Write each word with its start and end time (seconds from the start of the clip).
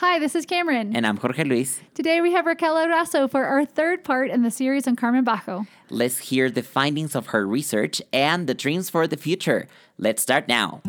Hi, 0.00 0.20
this 0.20 0.36
is 0.36 0.46
Cameron. 0.46 0.94
And 0.94 1.04
I'm 1.04 1.16
Jorge 1.16 1.42
Luis. 1.42 1.80
Today 1.92 2.20
we 2.20 2.30
have 2.30 2.46
Raquel 2.46 2.76
Arasso 2.76 3.28
for 3.28 3.46
our 3.46 3.64
third 3.64 4.04
part 4.04 4.30
in 4.30 4.42
the 4.42 4.50
series 4.52 4.86
on 4.86 4.94
Carmen 4.94 5.24
Bajo. 5.24 5.66
Let's 5.90 6.18
hear 6.18 6.50
the 6.50 6.62
findings 6.62 7.16
of 7.16 7.26
her 7.34 7.44
research 7.44 8.00
and 8.12 8.46
the 8.46 8.54
dreams 8.54 8.88
for 8.88 9.08
the 9.08 9.16
future. 9.16 9.66
Let's 9.98 10.22
start 10.22 10.46
now. 10.46 10.82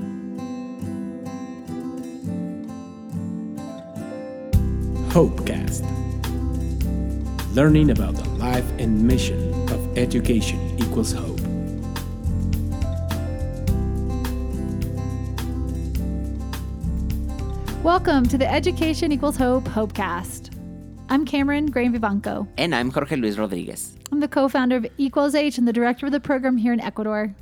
Hopecast. 5.10 5.82
Learning 7.56 7.90
about 7.90 8.14
the 8.14 8.30
life 8.38 8.70
and 8.78 9.08
mission 9.08 9.52
of 9.72 9.98
education 9.98 10.78
equals 10.78 11.14
hope. 11.14 11.39
Welcome 17.90 18.28
to 18.28 18.38
the 18.38 18.48
Education 18.48 19.12
Equals 19.12 19.36
Hope 19.36 19.64
Hopecast. 19.64 20.56
I'm 21.10 21.26
Cameron 21.26 21.72
Graham 21.72 21.92
Vivanco. 21.92 22.48
And 22.56 22.76
I'm 22.76 22.92
Jorge 22.92 23.16
Luis 23.16 23.36
Rodriguez. 23.36 23.98
I'm 24.12 24.20
the 24.20 24.28
co 24.28 24.48
founder 24.48 24.76
of 24.76 24.86
Equals 25.00 25.34
H 25.34 25.58
and 25.58 25.68
the 25.68 25.74
director 25.74 26.06
of 26.06 26.12
the 26.12 26.20
program 26.20 26.58
here 26.58 26.72
in 26.72 26.80
Ecuador. 26.80 27.34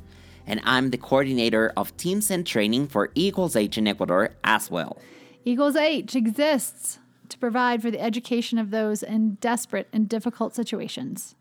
And 0.46 0.62
I'm 0.64 0.88
the 0.88 0.96
coordinator 0.96 1.74
of 1.76 1.94
teams 1.98 2.30
and 2.30 2.46
training 2.46 2.88
for 2.88 3.10
Equals 3.14 3.56
H 3.56 3.76
in 3.76 3.86
Ecuador 3.86 4.36
as 4.42 4.70
well. 4.70 4.96
Equals 5.44 5.76
H 5.76 6.16
exists 6.16 6.98
to 7.28 7.36
provide 7.36 7.82
for 7.82 7.90
the 7.90 8.00
education 8.00 8.56
of 8.56 8.70
those 8.70 9.02
in 9.02 9.34
desperate 9.42 9.88
and 9.92 10.08
difficult 10.08 10.54
situations. 10.54 11.34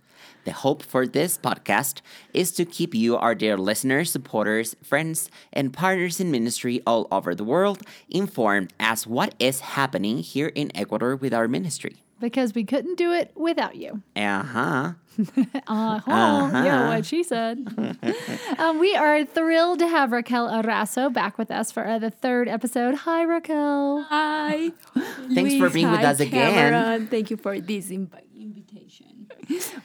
The 0.46 0.52
hope 0.54 0.82
for 0.84 1.06
this 1.08 1.38
podcast 1.38 2.02
is 2.34 2.52
to 2.54 2.66
keep 2.66 2.96
you, 2.96 3.18
our 3.18 3.36
dear 3.36 3.58
listeners, 3.58 4.12
supporters, 4.12 4.76
friends, 4.84 5.30
and 5.52 5.74
partners 5.74 6.20
in 6.20 6.32
ministry 6.32 6.82
all 6.88 7.08
over 7.12 7.36
the 7.36 7.44
world 7.44 7.82
informed 8.10 8.74
as 8.80 9.06
what 9.06 9.36
is 9.40 9.60
happening 9.60 10.20
here 10.20 10.48
in 10.56 10.72
Ecuador 10.76 11.16
with 11.16 11.34
our 11.34 11.48
ministry. 11.48 11.98
Because 12.20 12.56
we 12.56 12.64
couldn't 12.64 12.98
do 12.98 13.12
it 13.12 13.32
without 13.36 13.76
you. 13.76 14.02
Uh 14.16 14.42
huh. 14.44 14.94
Uh-huh. 15.68 16.50
Yeah, 16.66 16.90
what 16.90 17.06
she 17.06 17.24
said. 17.24 17.68
um, 18.58 18.80
we 18.80 18.96
are 18.96 19.24
thrilled 19.26 19.80
to 19.80 19.88
have 19.88 20.12
Raquel 20.12 20.48
Arasso 20.50 21.12
back 21.14 21.38
with 21.38 21.52
us 21.52 21.72
for 21.72 21.86
uh, 21.88 22.00
the 22.00 22.10
third 22.10 22.48
episode. 22.48 22.96
Hi, 22.96 23.24
Raquel. 23.24 24.04
Hi. 24.10 24.72
Thanks 25.34 25.56
for 25.58 25.70
being 25.70 25.92
with 25.92 26.00
Hi, 26.02 26.12
us 26.12 26.20
again. 26.20 26.54
Cameron. 26.54 27.08
Thank 27.08 27.30
you 27.30 27.38
for 27.38 27.60
this 27.60 27.90
invi- 27.90 27.92
invitation. 27.92 28.27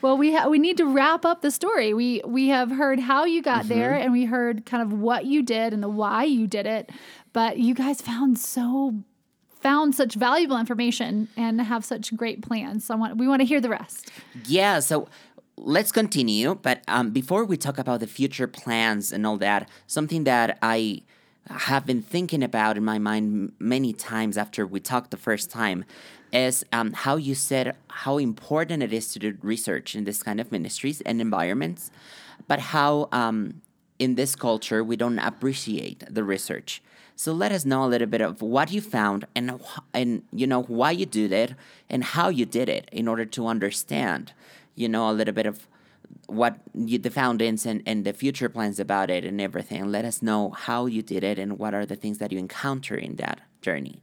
Well, 0.01 0.17
we 0.19 0.35
ha- 0.35 0.49
we 0.49 0.59
need 0.59 0.77
to 0.79 0.85
wrap 0.85 1.25
up 1.25 1.43
the 1.43 1.51
story. 1.51 1.95
We 1.95 2.21
we 2.25 2.49
have 2.49 2.71
heard 2.71 2.99
how 2.99 3.25
you 3.25 3.43
got 3.43 3.69
there, 3.69 3.95
and 3.95 4.13
we 4.13 4.25
heard 4.25 4.67
kind 4.67 4.83
of 4.83 4.93
what 4.99 5.27
you 5.27 5.43
did 5.43 5.73
and 5.73 5.83
the 5.83 5.89
why 5.89 6.25
you 6.25 6.47
did 6.47 6.67
it. 6.67 6.91
But 7.33 7.59
you 7.59 7.75
guys 7.75 8.01
found 8.01 8.39
so 8.39 8.95
found 9.61 9.95
such 9.95 10.15
valuable 10.17 10.59
information 10.59 11.29
and 11.37 11.61
have 11.61 11.85
such 11.85 12.15
great 12.17 12.43
plans. 12.43 12.85
So 12.87 12.95
I 12.95 12.97
want 12.97 13.17
we 13.17 13.29
want 13.29 13.41
to 13.41 13.47
hear 13.47 13.61
the 13.61 13.69
rest. 13.69 14.11
Yeah, 14.47 14.81
so 14.81 15.09
let's 15.57 15.93
continue. 15.93 16.55
But 16.57 16.83
um, 16.89 17.11
before 17.11 17.45
we 17.45 17.57
talk 17.57 17.79
about 17.79 18.01
the 18.01 18.07
future 18.07 18.49
plans 18.49 19.13
and 19.13 19.27
all 19.27 19.37
that, 19.39 19.69
something 19.87 20.25
that 20.25 20.59
I 20.63 21.03
have 21.49 21.87
been 21.87 22.03
thinking 22.03 22.43
about 22.43 22.77
in 22.77 22.85
my 22.85 22.99
mind 22.99 23.53
many 23.59 23.93
times 23.93 24.37
after 24.37 24.67
we 24.67 24.81
talked 24.81 25.11
the 25.11 25.17
first 25.17 25.51
time 25.51 25.85
is 26.33 26.65
um, 26.73 26.93
how 26.93 27.17
you 27.17 27.35
said 27.35 27.77
how 27.89 28.19
important 28.19 28.83
it 28.83 28.93
is 28.93 29.13
to 29.13 29.19
do 29.19 29.37
research 29.43 29.95
in 29.95 30.05
this 30.05 30.23
kind 30.23 30.41
of 30.41 30.51
ministries 30.51 31.01
and 31.03 31.21
environments, 31.21 31.91
but 32.49 32.59
how 32.59 33.09
um, 33.13 33.61
in 33.99 34.15
this 34.15 34.35
culture 34.35 34.83
we 34.83 34.97
don't 34.97 35.19
appreciate 35.19 36.03
the 36.09 36.25
research. 36.25 36.83
So 37.15 37.33
let 37.33 37.53
us 37.53 37.65
know 37.65 37.85
a 37.85 37.87
little 37.87 38.09
bit 38.09 38.21
of 38.21 38.41
what 38.41 38.73
you 38.73 38.81
found 38.81 39.27
and 39.37 39.61
and 39.93 40.23
you 40.33 40.47
know 40.47 40.63
why 40.63 40.91
you 40.91 41.07
did 41.07 41.31
it 41.31 41.55
and 41.89 42.03
how 42.03 42.31
you 42.31 42.47
did 42.47 42.69
it 42.69 42.89
in 42.91 43.07
order 43.07 43.25
to 43.27 43.47
understand, 43.47 44.33
you 44.75 44.89
know, 44.89 45.11
a 45.11 45.13
little 45.13 45.35
bit 45.35 45.47
of 45.47 45.69
what 46.27 46.59
you, 46.75 46.99
the 46.99 47.11
foundings 47.11 47.67
and, 47.67 47.83
and 47.87 48.05
the 48.05 48.13
future 48.13 48.49
plans 48.49 48.81
about 48.81 49.11
it 49.11 49.25
and 49.25 49.41
everything. 49.41 49.91
Let 49.91 50.05
us 50.05 50.23
know 50.23 50.51
how 50.51 50.87
you 50.87 51.03
did 51.03 51.23
it 51.23 51.39
and 51.39 51.59
what 51.59 51.75
are 51.75 51.87
the 51.87 51.97
things 51.97 52.19
that 52.19 52.33
you 52.33 52.39
encounter 52.39 52.97
in 52.97 53.17
that 53.17 53.41
journey. 53.61 54.03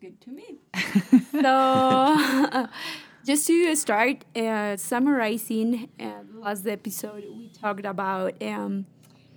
Good 0.00 0.20
to 0.22 0.30
me. 0.30 0.56
so, 1.42 2.66
just 3.26 3.46
to 3.48 3.76
start 3.76 4.24
uh, 4.34 4.78
summarizing 4.78 5.90
uh, 6.00 6.22
last 6.32 6.66
episode, 6.66 7.24
we 7.36 7.50
talked 7.50 7.84
about 7.84 8.42
um, 8.42 8.86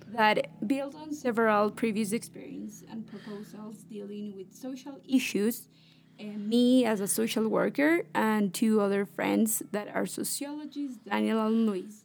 that 0.08 0.46
built 0.66 0.94
on 0.94 1.12
several 1.12 1.70
previous 1.70 2.12
experience 2.12 2.82
and 2.90 3.06
proposals 3.06 3.84
dealing 3.90 4.34
with 4.34 4.54
social 4.54 4.98
issues. 5.06 5.68
And 6.18 6.48
me 6.48 6.86
as 6.86 7.00
a 7.00 7.08
social 7.08 7.46
worker 7.48 8.06
and 8.14 8.54
two 8.54 8.80
other 8.80 9.04
friends 9.04 9.62
that 9.72 9.88
are 9.94 10.06
sociologists, 10.06 10.96
Daniel 11.04 11.44
and 11.44 11.66
Luis, 11.66 12.04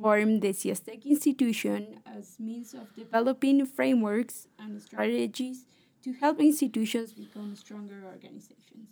formed 0.00 0.42
the 0.42 0.50
CIASTEC 0.50 1.04
institution 1.06 1.98
as 2.06 2.38
means 2.38 2.72
of 2.72 2.94
developing 2.94 3.66
frameworks 3.66 4.46
and 4.60 4.80
strategies 4.80 5.64
to 6.06 6.12
help 6.12 6.38
institutions 6.38 7.12
become 7.12 7.56
stronger 7.56 8.00
organizations. 8.06 8.90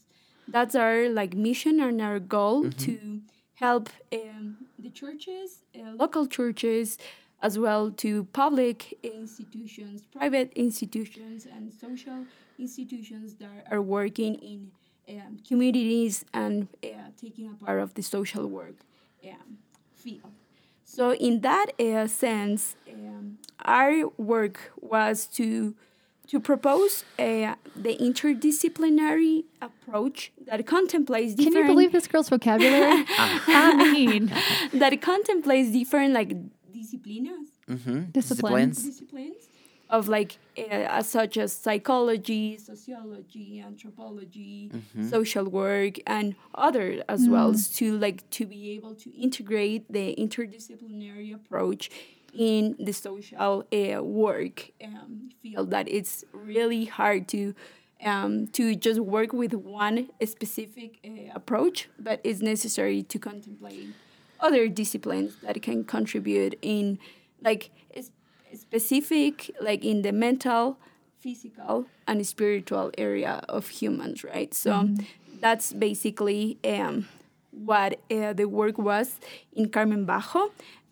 That's 0.49 0.75
our 0.75 1.09
like 1.09 1.35
mission 1.35 1.79
and 1.79 2.03
our 2.03 2.19
goal 2.19 2.71
to 2.71 3.21
help 3.55 3.89
um, 4.13 4.57
the 4.81 4.91
churches, 4.91 5.63
uh, 5.77 5.93
local 5.95 6.27
churches, 6.27 6.99
as 7.41 7.57
well 7.57 7.93
to 7.93 8.25
public 8.33 8.99
institutions, 9.05 10.03
private 10.13 10.53
institutions, 10.57 11.47
and 11.47 11.73
social 11.73 12.27
institutions 12.59 13.37
that 13.37 13.69
are 13.71 13.81
working 13.81 14.35
in 14.35 14.73
um, 15.09 15.39
communities 15.47 16.25
and 16.35 16.67
uh, 16.83 16.89
taking 17.17 17.49
a 17.49 17.65
part 17.65 17.81
of 17.81 17.95
the 17.95 18.03
social 18.03 18.49
work 18.49 18.75
um, 19.25 19.59
field. 19.95 20.33
So, 20.85 21.15
in 21.15 21.43
that 21.43 21.67
uh, 21.79 22.09
sense, 22.09 22.75
um, 22.93 23.39
our 23.65 24.09
work 24.19 24.73
was 24.81 25.27
to 25.39 25.77
to 26.29 26.41
propose 26.41 27.05
uh, 27.19 27.55
the 27.77 27.97
interdisciplinary 28.01 29.45
approach 29.61 30.33
that 30.47 30.67
contemplates 30.67 31.35
different. 31.35 31.37
Can 31.37 31.63
different 31.63 31.69
you 31.69 31.75
believe 31.75 31.93
this 31.93 32.07
girl's 32.07 32.29
vocabulary? 32.29 33.05
I 33.19 33.91
mean, 33.93 34.33
that 34.73 35.01
contemplates 35.03 35.71
different 35.71 36.15
like 36.15 36.31
disciplinas 36.73 37.55
Mm-hmm. 37.69 38.11
Disciplines. 38.13 38.83
disciplines 38.83 39.49
of 39.91 40.09
like 40.09 40.39
uh, 40.71 41.03
such 41.03 41.37
as 41.37 41.53
psychology, 41.53 42.59
sociology, 42.59 43.63
anthropology, 43.65 44.71
social 45.09 45.45
work, 45.45 45.95
and 46.07 46.35
other 46.55 47.05
as 47.09 47.29
well 47.29 47.55
to 47.55 47.99
like 47.99 48.29
to 48.31 48.45
be 48.45 48.73
able 48.73 48.95
to 48.95 49.11
integrate 49.15 49.91
the 49.91 50.15
interdisciplinary 50.19 51.35
approach 51.35 51.91
in 52.37 52.77
the 52.79 52.93
social 52.93 53.65
uh, 53.73 54.03
work 54.03 54.71
um, 54.83 55.31
field 55.43 55.71
that 55.71 55.89
it's 55.89 56.25
really 56.33 56.87
hard 56.87 57.29
to 57.29 57.55
um, 58.05 58.49
to 58.49 58.75
just 58.75 59.01
work 59.01 59.33
with 59.33 59.55
one 59.55 60.11
specific 60.27 60.99
uh, 61.05 61.33
approach, 61.35 61.89
but 61.99 62.21
it's 62.23 62.41
necessary 62.43 63.03
to 63.03 63.19
contemplate 63.19 63.89
other 64.41 64.69
disciplines 64.69 65.37
that 65.43 65.63
can 65.63 65.85
contribute 65.85 66.59
in 66.61 66.99
like 67.43 67.71
specific 68.55 69.51
like 69.61 69.85
in 69.85 70.03
the 70.03 70.13
mental 70.13 70.79
physical 71.19 71.87
and 72.07 72.27
spiritual 72.27 72.91
area 72.99 73.43
of 73.49 73.69
humans 73.69 74.23
right? 74.23 74.53
So 74.53 74.91
that's 75.41 75.73
basically 75.73 76.59
um, 76.65 77.09
what 77.51 78.01
uh, 78.11 78.33
the 78.33 78.47
work 78.47 78.79
was 78.79 79.19
in 79.53 79.69
carmen 79.71 80.07
bajo 80.07 80.51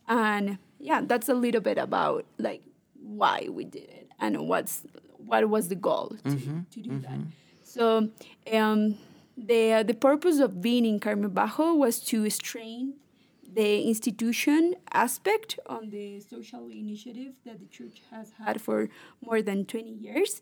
and 0.08 0.58
yeah 0.82 1.00
that's 1.10 1.28
a 1.28 1.34
little 1.44 1.60
bit 1.60 1.78
about 1.78 2.26
like 2.38 2.62
why 3.02 3.48
we 3.50 3.64
did 3.64 3.88
it 4.00 4.08
and 4.20 4.48
what's 4.48 4.82
what 5.18 5.48
was 5.48 5.68
the 5.68 5.74
goal 5.74 6.16
to, 6.24 6.36
to 6.74 6.80
do 6.80 6.98
that. 7.00 7.18
So 7.62 8.10
um, 8.52 8.98
the 9.36 9.82
the 9.86 9.94
purpose 9.94 10.38
of 10.40 10.60
being 10.60 10.84
in 10.84 11.00
Carmen 11.00 11.30
Bajo 11.30 11.74
was 11.84 12.00
to 12.10 12.28
strain 12.30 12.94
the 13.60 13.82
institution 13.92 14.74
aspect 14.92 15.58
on 15.66 15.90
the 15.90 16.20
social 16.20 16.64
initiative 16.68 17.32
that 17.46 17.60
the 17.60 17.66
church 17.66 18.02
has 18.10 18.32
had 18.44 18.60
for 18.60 18.88
more 19.20 19.42
than 19.42 19.64
20 19.66 19.90
years 19.90 20.40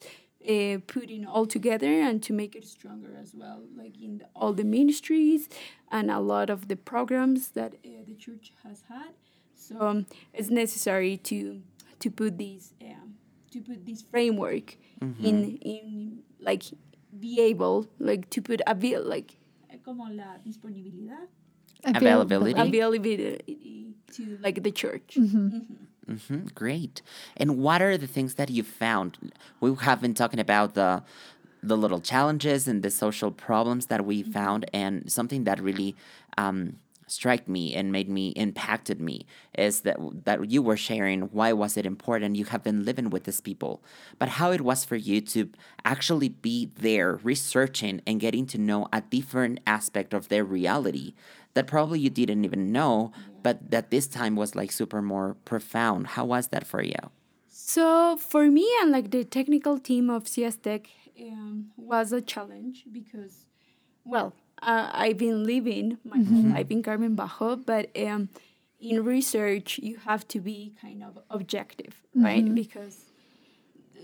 uh, 0.48 0.78
putting 0.86 1.26
all 1.26 1.44
together 1.44 1.92
and 2.08 2.22
to 2.22 2.32
make 2.32 2.54
it 2.54 2.64
stronger 2.64 3.10
as 3.20 3.34
well 3.34 3.62
like 3.76 4.00
in 4.00 4.18
the, 4.18 4.26
all 4.34 4.52
the 4.52 4.64
ministries 4.64 5.48
and 5.90 6.10
a 6.10 6.20
lot 6.20 6.48
of 6.50 6.68
the 6.68 6.76
programs 6.76 7.48
that 7.50 7.74
uh, 7.84 7.88
the 8.06 8.14
church 8.14 8.52
has 8.62 8.84
had 8.88 9.10
so 9.66 9.74
um, 9.88 10.06
it's 10.32 10.50
necessary 10.50 11.16
to 11.30 11.60
to 12.02 12.08
put 12.10 12.32
this 12.38 12.72
um, 12.82 13.14
to 13.52 13.58
put 13.60 13.78
this 13.88 14.00
framework 14.12 14.66
in 15.28 15.36
in 15.72 16.18
like 16.48 16.64
be 17.24 17.40
able 17.40 17.86
like 17.98 18.28
to 18.30 18.40
put 18.40 18.60
a 18.66 18.74
bill 18.74 19.02
like 19.14 19.30
como 19.84 20.04
la 20.10 20.36
disponibilidad 20.44 21.26
Availability. 21.84 22.60
availability 22.60 23.94
to 24.14 24.22
like 24.46 24.58
the 24.62 24.70
church. 24.82 25.16
hmm 25.16 26.38
Great. 26.54 27.00
And 27.36 27.56
what 27.58 27.80
are 27.80 27.96
the 27.96 28.06
things 28.06 28.34
that 28.34 28.50
you 28.50 28.62
found? 28.62 29.16
We 29.60 29.74
have 29.88 30.00
been 30.00 30.14
talking 30.14 30.40
about 30.40 30.74
the 30.74 31.02
the 31.62 31.76
little 31.76 32.00
challenges 32.00 32.66
and 32.68 32.82
the 32.82 32.90
social 32.90 33.30
problems 33.30 33.86
that 33.86 34.04
we 34.04 34.22
found, 34.22 34.64
and 34.72 35.10
something 35.10 35.44
that 35.44 35.58
really 35.60 35.94
um, 36.36 36.76
struck 37.10 37.48
me 37.48 37.74
and 37.74 37.90
made 37.90 38.08
me 38.08 38.28
impacted 38.30 39.00
me 39.00 39.26
is 39.56 39.80
that 39.82 39.98
that 40.24 40.50
you 40.50 40.62
were 40.62 40.76
sharing 40.76 41.22
why 41.22 41.52
was 41.52 41.76
it 41.76 41.84
important. 41.84 42.36
You 42.36 42.44
have 42.46 42.62
been 42.62 42.84
living 42.84 43.10
with 43.10 43.24
these 43.24 43.40
people. 43.40 43.82
But 44.18 44.30
how 44.40 44.52
it 44.52 44.60
was 44.60 44.84
for 44.84 44.96
you 44.96 45.20
to 45.32 45.50
actually 45.84 46.28
be 46.28 46.70
there 46.76 47.16
researching 47.22 48.00
and 48.06 48.20
getting 48.20 48.46
to 48.46 48.58
know 48.58 48.88
a 48.92 49.00
different 49.00 49.60
aspect 49.66 50.14
of 50.14 50.28
their 50.28 50.44
reality 50.44 51.14
that 51.54 51.66
probably 51.66 51.98
you 52.00 52.10
didn't 52.10 52.44
even 52.44 52.70
know 52.70 53.12
but 53.42 53.70
that 53.70 53.90
this 53.90 54.06
time 54.06 54.36
was 54.36 54.54
like 54.54 54.70
super 54.70 55.02
more 55.02 55.36
profound. 55.44 56.08
How 56.08 56.24
was 56.24 56.48
that 56.48 56.66
for 56.66 56.82
you? 56.82 57.00
So 57.48 58.16
for 58.16 58.50
me 58.50 58.68
and 58.80 58.90
like 58.90 59.10
the 59.10 59.24
technical 59.24 59.78
team 59.78 60.10
of 60.10 60.28
CS 60.28 60.56
Tech 60.56 60.88
um, 61.20 61.70
was 61.76 62.12
a 62.12 62.20
challenge 62.20 62.84
because, 62.90 63.46
well, 64.04 64.34
uh, 64.62 64.90
I've 64.92 65.18
been 65.18 65.44
living 65.44 65.98
my 66.04 66.18
whole 66.22 66.44
life 66.54 66.70
in 66.70 66.82
Carmen 66.82 67.16
Bajo, 67.16 67.64
but 67.64 67.90
um, 67.96 68.28
in 68.80 69.04
research 69.04 69.78
you 69.78 69.96
have 70.06 70.26
to 70.28 70.40
be 70.40 70.74
kind 70.80 71.02
of 71.02 71.18
objective, 71.30 71.94
right? 72.14 72.44
Because 72.54 72.96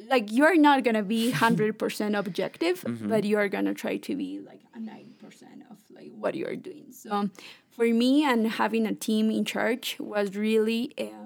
like 0.08 0.30
you're 0.30 0.56
not 0.56 0.84
gonna 0.84 1.02
be 1.02 1.30
hundred 1.30 1.78
percent 1.78 2.14
objective, 2.14 2.84
but 3.12 3.24
you 3.24 3.36
are 3.38 3.48
gonna 3.48 3.74
try 3.74 3.96
to 3.96 4.16
be 4.16 4.40
like 4.40 4.60
a 4.74 4.80
ninety 4.80 5.14
percent 5.14 5.62
of 5.70 5.76
like 5.94 6.10
what 6.16 6.34
you 6.34 6.46
are 6.46 6.56
doing. 6.56 6.86
So 6.92 7.30
for 7.70 7.84
me 7.86 8.24
and 8.24 8.46
having 8.46 8.86
a 8.86 8.94
team 8.94 9.30
in 9.30 9.44
charge 9.44 9.96
was 9.98 10.36
really 10.36 10.92
um, 10.98 11.25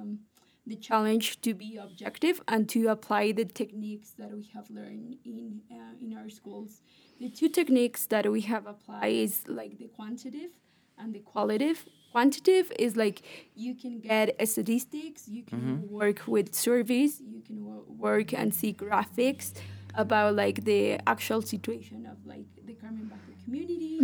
the 0.70 0.76
challenge 0.76 1.40
to 1.42 1.52
be 1.52 1.76
objective 1.76 2.40
and 2.46 2.68
to 2.68 2.80
apply 2.88 3.32
the 3.32 3.44
techniques 3.44 4.10
that 4.20 4.30
we 4.38 4.44
have 4.54 4.66
learned 4.70 5.16
in 5.24 5.60
uh, 5.70 6.04
in 6.04 6.16
our 6.16 6.28
schools. 6.38 6.80
The 7.20 7.28
two 7.38 7.48
techniques 7.48 8.06
that 8.06 8.24
we 8.30 8.42
have 8.52 8.64
applied 8.74 9.12
is 9.26 9.34
like 9.60 9.72
the 9.82 9.88
quantitative 9.98 10.52
and 10.98 11.08
the 11.16 11.20
qualitative. 11.32 11.78
Quantitative 12.12 12.72
is 12.78 12.96
like 12.96 13.18
you 13.54 13.74
can 13.82 14.00
get 14.00 14.26
statistics, 14.48 15.28
you 15.28 15.42
can 15.42 15.88
work 16.00 16.18
with 16.26 16.54
surveys, 16.54 17.20
you 17.20 17.40
can 17.48 17.58
wo- 17.64 17.84
work 18.06 18.32
and 18.40 18.48
see 18.54 18.72
graphics 18.72 19.46
about 19.94 20.34
like 20.34 20.64
the 20.64 20.82
actual 21.14 21.42
situation 21.42 22.06
of 22.06 22.16
like 22.24 22.46
the 22.64 22.74
Carmen 22.74 23.10
Bajo 23.12 23.32
community. 23.44 23.98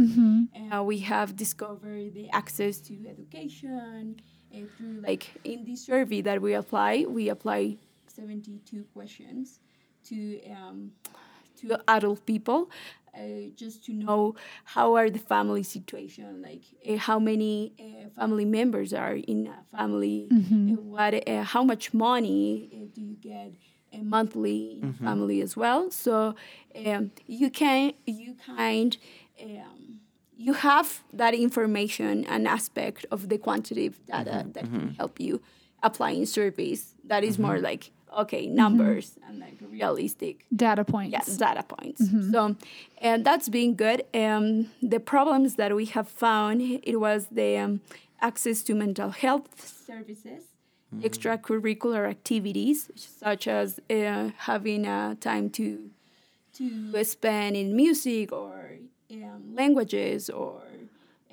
Uh, 0.73 0.83
we 0.83 0.99
have 0.99 1.37
discovered 1.37 2.15
the 2.15 2.29
access 2.31 2.81
to 2.81 2.93
education 3.15 4.17
uh, 4.55 4.59
through 4.77 5.03
like 5.07 5.29
in 5.45 5.65
this 5.65 5.85
survey 5.87 6.21
that 6.23 6.41
we 6.41 6.55
apply, 6.55 7.05
we 7.09 7.29
apply 7.29 7.77
72 8.09 8.85
questions 8.95 9.61
to 10.09 10.41
um, 10.51 10.93
to 11.61 11.79
adult 11.89 12.25
people 12.27 12.71
uh, 13.15 13.21
just 13.57 13.85
to 13.85 13.93
know 13.93 14.35
how 14.65 14.95
are 14.95 15.09
the 15.11 15.19
family 15.19 15.63
situation 15.63 16.43
like 16.43 16.63
uh, 16.89 16.97
how 16.97 17.19
many 17.19 17.73
uh, 17.81 18.09
family 18.11 18.45
members 18.45 18.93
are 18.93 19.15
in 19.15 19.47
a 19.47 19.77
family 19.77 20.29
uh, 20.31 20.81
what 20.83 21.29
uh, 21.29 21.43
how 21.43 21.63
much 21.65 21.95
money 21.95 22.69
uh, 22.73 22.87
do 22.95 23.01
you 23.01 23.17
get 23.17 23.53
uh, 23.93 23.99
monthly 24.03 24.81
in 24.83 24.93
family 24.95 25.41
as 25.41 25.57
well. 25.57 25.91
So 25.91 26.35
um, 26.85 27.11
you 27.27 27.51
can 27.51 27.93
you 28.07 28.35
kind 28.57 28.97
um, 29.43 30.01
you 30.37 30.53
have 30.53 31.03
that 31.13 31.35
information 31.35 32.25
and 32.27 32.47
aspect 32.47 33.07
of 33.11 33.29
the 33.29 33.39
quantitative 33.39 33.99
data 34.07 34.47
that 34.53 34.65
can 34.65 34.95
help 34.99 35.19
you 35.19 35.41
applying 35.83 36.27
surveys. 36.27 36.95
That 37.05 37.25
is 37.25 37.39
more 37.39 37.59
like 37.59 37.91
okay 38.17 38.47
numbers 38.47 39.19
and 39.27 39.41
like 39.41 39.57
realistic 39.61 40.47
Data 40.55 40.85
points. 40.85 41.13
yes 41.13 41.37
data 41.37 41.63
points. 41.63 42.03
So 42.33 42.57
and 42.99 43.25
that's 43.25 43.49
been 43.49 43.75
good. 43.75 44.05
Um, 44.15 44.71
the 44.83 45.01
problems 45.01 45.57
that 45.57 45.75
we 45.75 45.87
have 45.87 46.09
found 46.09 46.61
it 46.63 46.97
was 47.01 47.27
the 47.31 47.59
um, 47.59 47.81
access 48.21 48.63
to 48.65 48.75
mental 48.75 49.11
health 49.11 49.85
services 49.87 50.43
extracurricular 51.01 52.09
activities 52.09 52.91
such 52.95 53.47
as 53.49 53.81
uh, 53.91 54.31
having 54.39 54.87
uh, 54.87 55.15
time 55.21 55.51
to 55.51 55.91
to 56.55 57.05
spend 57.05 57.55
in 57.57 57.77
music 57.77 58.33
or 58.33 58.79
um, 59.13 59.55
languages 59.55 60.29
or 60.31 60.63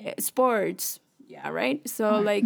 uh, 0.06 0.12
sports 0.20 1.00
yeah 1.28 1.48
right 1.50 1.88
so 1.88 2.20
like 2.20 2.46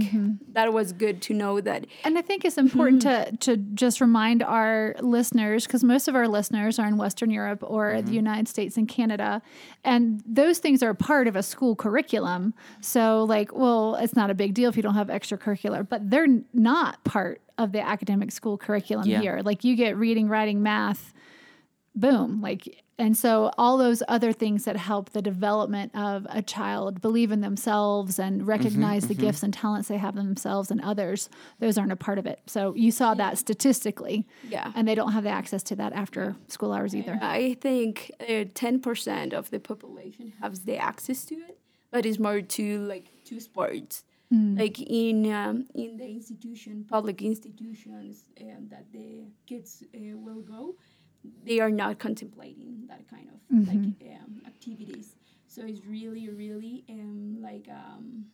that 0.54 0.72
was 0.72 0.94
good 0.94 1.20
to 1.22 1.34
know 1.34 1.60
that 1.60 1.86
And 2.06 2.18
I 2.18 2.22
think 2.22 2.46
it's 2.46 2.58
important 2.60 3.02
to 3.02 3.36
to 3.40 3.58
just 3.58 4.00
remind 4.00 4.44
our 4.44 4.96
listeners 5.02 5.66
because 5.66 5.84
most 5.84 6.08
of 6.08 6.16
our 6.16 6.28
listeners 6.28 6.78
are 6.80 6.88
in 6.88 6.96
Western 6.98 7.32
Europe 7.32 7.64
or 7.64 8.02
the 8.04 8.12
United 8.14 8.48
States 8.48 8.78
and 8.78 8.88
Canada, 8.88 9.42
and 9.84 10.22
those 10.28 10.60
things 10.60 10.84
are 10.84 10.94
part 10.94 11.28
of 11.28 11.36
a 11.36 11.42
school 11.44 11.76
curriculum. 11.76 12.54
So, 12.82 13.24
like, 13.24 13.50
well, 13.54 13.96
it's 13.96 14.16
not 14.16 14.30
a 14.30 14.36
big 14.36 14.54
deal 14.54 14.70
if 14.70 14.78
you 14.78 14.84
don't 14.84 14.94
have 14.96 15.08
extracurricular, 15.08 15.82
but 15.88 16.10
they're 16.12 16.28
not 16.54 17.04
part 17.04 17.42
of 17.58 17.72
the 17.72 17.82
academic 17.82 18.32
school 18.32 18.58
curriculum 18.58 19.10
Yeah. 19.10 19.22
here. 19.22 19.42
Like, 19.44 19.64
you 19.64 19.76
get 19.76 19.98
reading, 19.98 20.30
writing, 20.30 20.62
math, 20.62 21.14
boom 22.00 22.42
like 22.42 22.84
and 23.00 23.16
so 23.16 23.52
all 23.60 23.78
those 23.78 24.02
other 24.08 24.32
things 24.34 24.66
that 24.66 24.76
help 24.76 25.12
the 25.12 25.22
development 25.22 25.92
of 25.96 26.26
a 26.30 26.42
child 26.42 27.00
believe 27.02 27.32
in 27.32 27.42
themselves 27.42 28.18
and 28.20 28.48
recognize 28.48 29.08
the 29.08 29.14
gifts 29.14 29.44
and 29.44 29.54
talents 29.54 29.88
they 29.88 29.98
have 29.98 30.16
in 30.18 30.26
themselves 30.26 30.70
and 30.72 30.80
others 30.82 31.30
those 31.60 31.78
aren't 31.78 31.92
a 31.92 31.96
part 32.08 32.18
of 32.20 32.26
it 32.26 32.40
so 32.46 32.74
you 32.76 32.92
saw 32.92 33.14
that 33.14 33.38
statistically 33.38 34.26
Yeah. 34.50 34.72
and 34.76 34.88
they 34.88 34.96
don't 34.96 35.12
have 35.14 35.24
the 35.24 35.30
access 35.42 35.64
to 35.64 35.76
that 35.76 35.94
after 35.94 36.36
school 36.48 36.72
hours 36.72 36.96
either 36.96 37.18
I 37.22 37.56
think 37.62 38.12
uh, 38.22 38.46
ten 38.54 38.80
percent 38.80 39.34
of 39.34 39.50
the 39.54 39.60
population 39.60 40.34
has 40.42 40.60
the 40.70 40.78
access 40.78 41.26
to 41.26 41.36
it, 41.36 41.58
but 41.92 42.06
it's 42.06 42.20
more 42.20 42.42
to 42.58 42.66
like 42.94 43.06
to 43.26 43.40
sports. 43.40 44.04
Like 44.30 44.78
in 44.82 45.18
um, 45.32 45.56
in 45.74 45.92
the 46.02 46.06
institution, 46.20 46.86
public 46.96 47.22
institutions 47.22 48.14
um, 48.42 48.68
that 48.74 48.86
the 48.92 49.08
kids 49.50 49.84
uh, 49.96 50.18
will 50.26 50.42
go, 50.56 50.76
they 51.46 51.60
are 51.60 51.72
not 51.72 52.00
contemplating 52.00 52.86
that 52.88 53.08
kind 53.10 53.28
of 53.30 53.68
like 53.68 53.78
um, 53.78 54.42
activities. 54.46 55.16
So 55.48 55.64
it's 55.66 55.82
really, 55.86 56.30
really 56.30 56.84
um, 56.90 57.38
like 57.42 57.68
um, 57.70 58.26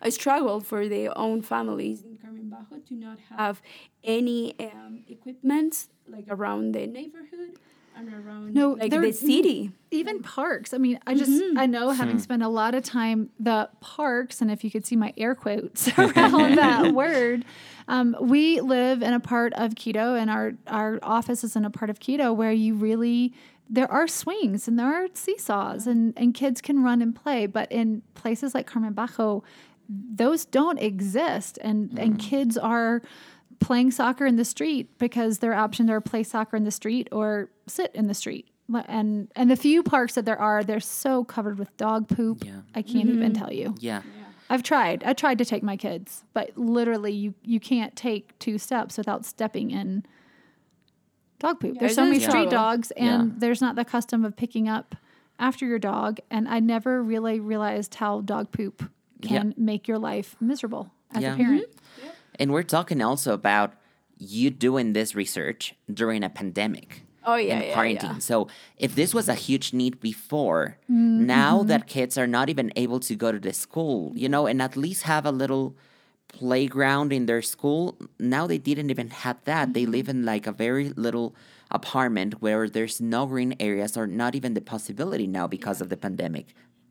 a 0.00 0.10
struggle 0.10 0.60
for 0.60 0.88
their 0.88 1.16
own 1.16 1.42
families 1.42 2.02
in 2.02 2.16
Carmen 2.16 2.50
Bajo 2.50 2.86
to 2.88 2.94
not 2.94 3.18
have 3.36 3.60
any 4.04 4.54
um, 4.60 5.02
equipment 5.08 5.88
like 6.08 6.24
around 6.28 6.72
the 6.72 6.86
neighborhood 6.86 7.58
and 8.00 8.26
around 8.26 8.54
No, 8.54 8.72
like 8.72 8.90
there- 8.90 9.00
the 9.00 9.12
city. 9.12 9.72
even 9.90 10.22
parks. 10.22 10.72
I 10.72 10.78
mean 10.78 10.98
i 11.06 11.14
just 11.14 11.30
mm-hmm. 11.30 11.58
i 11.58 11.66
know 11.66 11.90
having 11.90 12.16
hmm. 12.16 12.22
spent 12.22 12.42
a 12.42 12.48
lot 12.48 12.74
of 12.74 12.82
time 12.82 13.30
the 13.38 13.68
parks 13.80 14.40
and 14.40 14.50
if 14.50 14.64
you 14.64 14.70
could 14.70 14.86
see 14.86 14.96
my 14.96 15.12
air 15.16 15.34
quotes 15.34 15.88
around 15.98 16.56
that 16.56 16.92
word 16.94 17.44
um, 17.88 18.16
we 18.20 18.60
live 18.60 19.02
in 19.02 19.12
a 19.12 19.20
part 19.20 19.52
of 19.54 19.74
quito 19.74 20.14
and 20.14 20.30
our 20.30 20.52
our 20.66 20.98
office 21.02 21.42
is 21.44 21.56
in 21.56 21.64
a 21.64 21.70
part 21.70 21.90
of 21.90 22.00
quito 22.00 22.32
where 22.32 22.52
you 22.52 22.74
really 22.74 23.32
there 23.68 23.90
are 23.90 24.08
swings 24.08 24.66
and 24.66 24.78
there 24.78 24.92
are 24.92 25.08
seesaws 25.14 25.86
and 25.86 26.14
and 26.16 26.34
kids 26.34 26.60
can 26.60 26.82
run 26.82 27.02
and 27.02 27.14
play 27.14 27.46
but 27.46 27.70
in 27.70 28.02
places 28.14 28.54
like 28.54 28.66
carmen 28.66 28.94
bajo 28.94 29.42
those 29.88 30.44
don't 30.44 30.78
exist 30.78 31.58
and 31.62 31.98
and 31.98 32.14
mm. 32.14 32.20
kids 32.20 32.56
are 32.56 33.02
playing 33.60 33.90
soccer 33.92 34.26
in 34.26 34.36
the 34.36 34.44
street 34.44 34.98
because 34.98 35.38
their 35.38 35.54
options 35.54 35.90
are 35.90 36.00
play 36.00 36.22
soccer 36.22 36.56
in 36.56 36.64
the 36.64 36.70
street 36.70 37.08
or 37.12 37.50
sit 37.66 37.90
in 37.94 38.06
the 38.08 38.14
street. 38.14 38.48
And 38.86 39.28
and 39.36 39.50
the 39.50 39.56
few 39.56 39.82
parks 39.82 40.14
that 40.14 40.24
there 40.24 40.38
are, 40.40 40.62
they're 40.62 40.80
so 40.80 41.24
covered 41.24 41.58
with 41.58 41.76
dog 41.76 42.08
poop. 42.08 42.44
Yeah. 42.44 42.60
I 42.74 42.82
can't 42.82 43.08
even 43.08 43.32
mm-hmm. 43.32 43.32
tell 43.32 43.52
you. 43.52 43.74
yeah 43.78 44.02
I've 44.48 44.64
tried. 44.64 45.04
I 45.04 45.12
tried 45.12 45.38
to 45.38 45.44
take 45.44 45.62
my 45.62 45.76
kids, 45.76 46.24
but 46.34 46.50
literally 46.56 47.12
you 47.12 47.34
you 47.42 47.60
can't 47.60 47.94
take 47.94 48.36
two 48.38 48.58
steps 48.58 48.96
without 48.98 49.24
stepping 49.24 49.70
in 49.70 50.04
dog 51.38 51.60
poop. 51.60 51.78
there's 51.78 51.94
so 51.94 52.02
a 52.02 52.06
many 52.06 52.18
street 52.18 52.30
struggle. 52.30 52.50
dogs 52.50 52.90
and 52.92 53.28
Yeah. 53.28 53.34
there's 53.38 53.60
not 53.60 53.76
the 53.76 53.84
custom 53.84 54.24
of 54.24 54.36
picking 54.36 54.68
up 54.68 54.94
after 55.38 55.66
your 55.66 55.78
dog 55.78 56.18
and 56.30 56.48
I 56.48 56.60
never 56.60 57.02
really 57.02 57.40
realized 57.40 57.94
how 57.94 58.20
dog 58.20 58.52
poop 58.52 58.90
can 59.22 59.48
Yeah. 59.48 59.54
make 59.56 59.88
your 59.88 59.98
life 59.98 60.36
miserable 60.40 60.92
as 61.14 61.22
Yeah. 61.22 61.34
a 61.34 61.36
parent. 61.36 61.62
Mm-hmm. 61.62 61.79
And 62.40 62.50
we're 62.54 62.64
talking 62.76 63.00
also 63.02 63.30
about 63.34 63.70
you 64.18 64.50
doing 64.50 64.92
this 64.94 65.14
research 65.14 65.74
during 65.92 66.24
a 66.24 66.28
pandemic 66.40 67.02
Oh 67.30 67.36
yeah, 67.36 67.54
in 67.54 67.62
yeah, 67.68 67.74
quarantine. 67.74 68.10
yeah. 68.16 68.18
So 68.30 68.48
if 68.78 68.94
this 68.94 69.12
was 69.14 69.28
a 69.28 69.34
huge 69.46 69.72
need 69.80 70.00
before, 70.00 70.64
Mm-hmm. 70.90 71.26
now 71.26 71.62
that 71.70 71.86
kids 71.86 72.16
are 72.18 72.26
not 72.26 72.48
even 72.48 72.72
able 72.84 72.98
to 73.08 73.14
go 73.14 73.28
to 73.30 73.38
the 73.38 73.52
school, 73.52 74.12
you 74.22 74.28
know, 74.34 74.46
and 74.50 74.60
at 74.62 74.74
least 74.76 75.02
have 75.04 75.24
a 75.26 75.30
little 75.42 75.76
playground 76.28 77.12
in 77.12 77.26
their 77.26 77.42
school, 77.42 77.96
now 78.18 78.46
they 78.46 78.58
didn't 78.58 78.90
even 78.90 79.10
have 79.10 79.38
that. 79.44 79.74
They 79.74 79.82
Mm-hmm. 79.82 79.92
live 79.96 80.08
in 80.08 80.24
like 80.24 80.46
a 80.46 80.52
very 80.52 80.86
little 80.96 81.34
apartment 81.70 82.40
where 82.42 82.68
there's 82.68 83.00
no 83.00 83.26
green 83.26 83.54
areas 83.60 83.96
or 83.96 84.06
not 84.06 84.34
even 84.34 84.54
the 84.54 84.60
possibility 84.60 85.26
now 85.26 85.46
because 85.46 85.80
of 85.80 85.88
the 85.88 85.96
pandemic. 85.96 86.46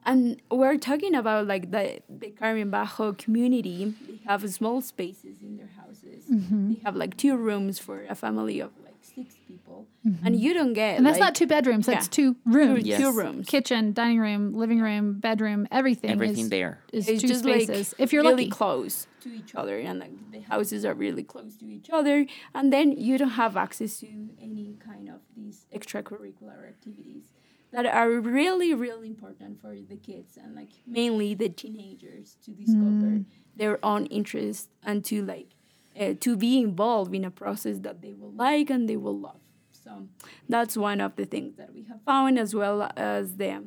And 0.06 0.42
we're 0.50 0.78
talking 0.78 1.14
about 1.16 1.48
like 1.48 1.72
the 1.72 2.02
the 2.10 2.32
Carmen 2.32 2.72
Bajo 2.72 3.18
community. 3.18 3.94
They 4.08 4.20
have 4.26 4.50
small 4.52 4.82
spaces 4.82 5.42
in 5.42 5.58
their 5.58 5.70
houses. 5.80 6.26
Mm-hmm. 6.32 6.74
They 6.74 6.80
have 6.84 6.96
like 6.96 7.18
two 7.18 7.36
rooms 7.36 7.80
for 7.80 8.06
a 8.10 8.16
family 8.16 8.60
of 8.60 8.72
like 8.84 8.96
six 9.02 9.36
people, 9.48 9.88
mm-hmm. 10.06 10.26
and 10.26 10.40
you 10.40 10.54
don't 10.54 10.74
get. 10.74 10.98
And 10.98 11.06
that's 11.06 11.20
like, 11.20 11.28
not 11.28 11.36
two 11.36 11.48
bedrooms. 11.48 11.86
That's 11.86 12.08
yeah. 12.08 12.12
two 12.12 12.36
rooms. 12.46 12.84
two, 12.84 12.90
Yes. 12.90 13.00
two 13.02 13.12
rooms. 13.12 13.48
Kitchen, 13.48 13.94
dining 13.94 14.20
room, 14.20 14.54
living 14.56 14.80
room, 14.80 15.20
bedroom, 15.20 15.68
everything. 15.72 16.12
Everything 16.12 16.46
is, 16.46 16.50
there. 16.50 16.80
is 16.94 17.08
it's 17.08 17.22
two 17.22 17.28
just 17.28 17.44
spaces. 17.44 17.94
like 17.94 18.02
if 18.02 18.14
you're 18.14 18.24
really 18.24 18.46
lucky. 18.46 18.50
close 18.52 19.08
to 19.22 19.30
each 19.30 19.54
other 19.54 19.78
and 19.78 20.00
like 20.00 20.32
the 20.32 20.40
houses 20.42 20.86
are 20.86 20.94
really 20.94 21.24
close 21.24 21.56
to 21.58 21.66
each 21.66 21.90
other 21.92 22.26
and 22.54 22.72
then 22.72 22.94
you 22.94 23.18
don't 23.18 23.32
have 23.32 23.58
access 23.58 24.00
to 24.00 24.08
any 24.42 24.78
kind 24.86 25.10
of 25.10 25.20
these 25.36 25.66
extracurricular 25.76 26.68
activities 26.68 27.24
that 27.72 27.86
are 27.86 28.10
really 28.10 28.74
really 28.74 29.08
important 29.08 29.62
for 29.62 29.76
the 29.76 29.98
kids 29.98 30.38
and 30.38 30.56
like 30.56 30.70
mainly 30.88 31.34
the 31.34 31.50
teenagers 31.50 32.38
to 32.44 32.52
discover 32.52 33.22
their 33.56 33.84
own 33.84 34.06
interests 34.08 34.70
and 34.84 35.04
to 35.06 35.24
like 35.24 35.50
uh, 36.00 36.14
to 36.20 36.36
be 36.38 36.60
involved 36.60 37.14
in 37.14 37.26
a 37.26 37.32
process 37.32 37.80
that 37.80 38.02
they 38.02 38.14
will 38.14 38.32
like 38.32 38.70
and 38.70 38.88
they 38.90 38.98
will 38.98 39.18
love 39.18 39.42
so 39.90 40.08
that's 40.48 40.76
one 40.76 41.02
of 41.02 41.16
the 41.16 41.26
things 41.26 41.56
that 41.58 41.74
we 41.74 41.84
have 41.84 42.02
found, 42.04 42.38
as 42.38 42.54
well 42.54 42.90
as 42.96 43.38
the 43.38 43.64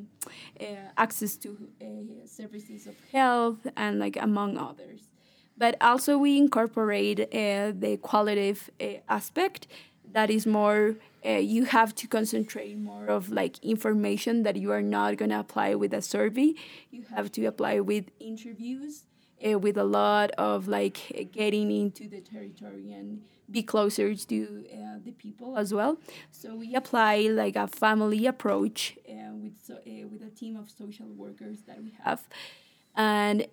uh, 0.59 0.65
access 0.97 1.35
to 1.37 1.57
uh, 1.81 1.85
services 2.25 2.87
of 2.87 2.95
health 3.11 3.67
and 3.75 3.99
like 3.99 4.17
among 4.17 4.57
others. 4.57 5.09
But 5.57 5.75
also 5.81 6.17
we 6.17 6.37
incorporate 6.37 7.19
uh, 7.19 7.73
the 7.75 7.99
qualitative 8.01 8.69
uh, 8.79 8.85
aspect 9.09 9.67
that 10.13 10.29
is 10.29 10.45
more 10.45 10.95
uh, 11.25 11.31
you 11.31 11.65
have 11.65 11.95
to 11.95 12.07
concentrate 12.07 12.77
more 12.77 13.07
of 13.07 13.29
like 13.31 13.57
information 13.63 14.43
that 14.43 14.57
you 14.57 14.71
are 14.71 14.81
not 14.81 15.17
going 15.17 15.29
to 15.29 15.39
apply 15.39 15.73
with 15.75 15.93
a 15.93 16.01
survey 16.01 16.53
you 16.91 17.03
have 17.15 17.31
to 17.31 17.45
apply 17.45 17.79
with 17.79 18.05
interviews 18.19 19.03
uh, 19.45 19.59
with 19.59 19.77
a 19.77 19.83
lot 19.83 20.31
of 20.31 20.67
like 20.67 21.31
getting 21.31 21.71
into 21.71 22.07
the 22.07 22.21
territory 22.21 22.91
and 22.93 23.21
be 23.51 23.61
closer 23.61 24.15
to 24.15 24.65
uh, 24.73 24.99
the 25.03 25.11
people 25.11 25.57
as 25.57 25.73
well. 25.73 25.97
So 26.31 26.55
we 26.55 26.73
apply 26.75 27.27
like 27.29 27.55
a 27.55 27.67
family 27.67 28.25
approach 28.25 28.97
with 29.05 29.53
so, 29.61 29.77
with 29.85 30.23
a 30.23 30.29
team 30.29 30.55
of 30.55 30.69
social 30.69 31.07
workers 31.07 31.59
that 31.67 31.83
we 31.83 31.93
have, 32.03 32.27
and 32.95 33.45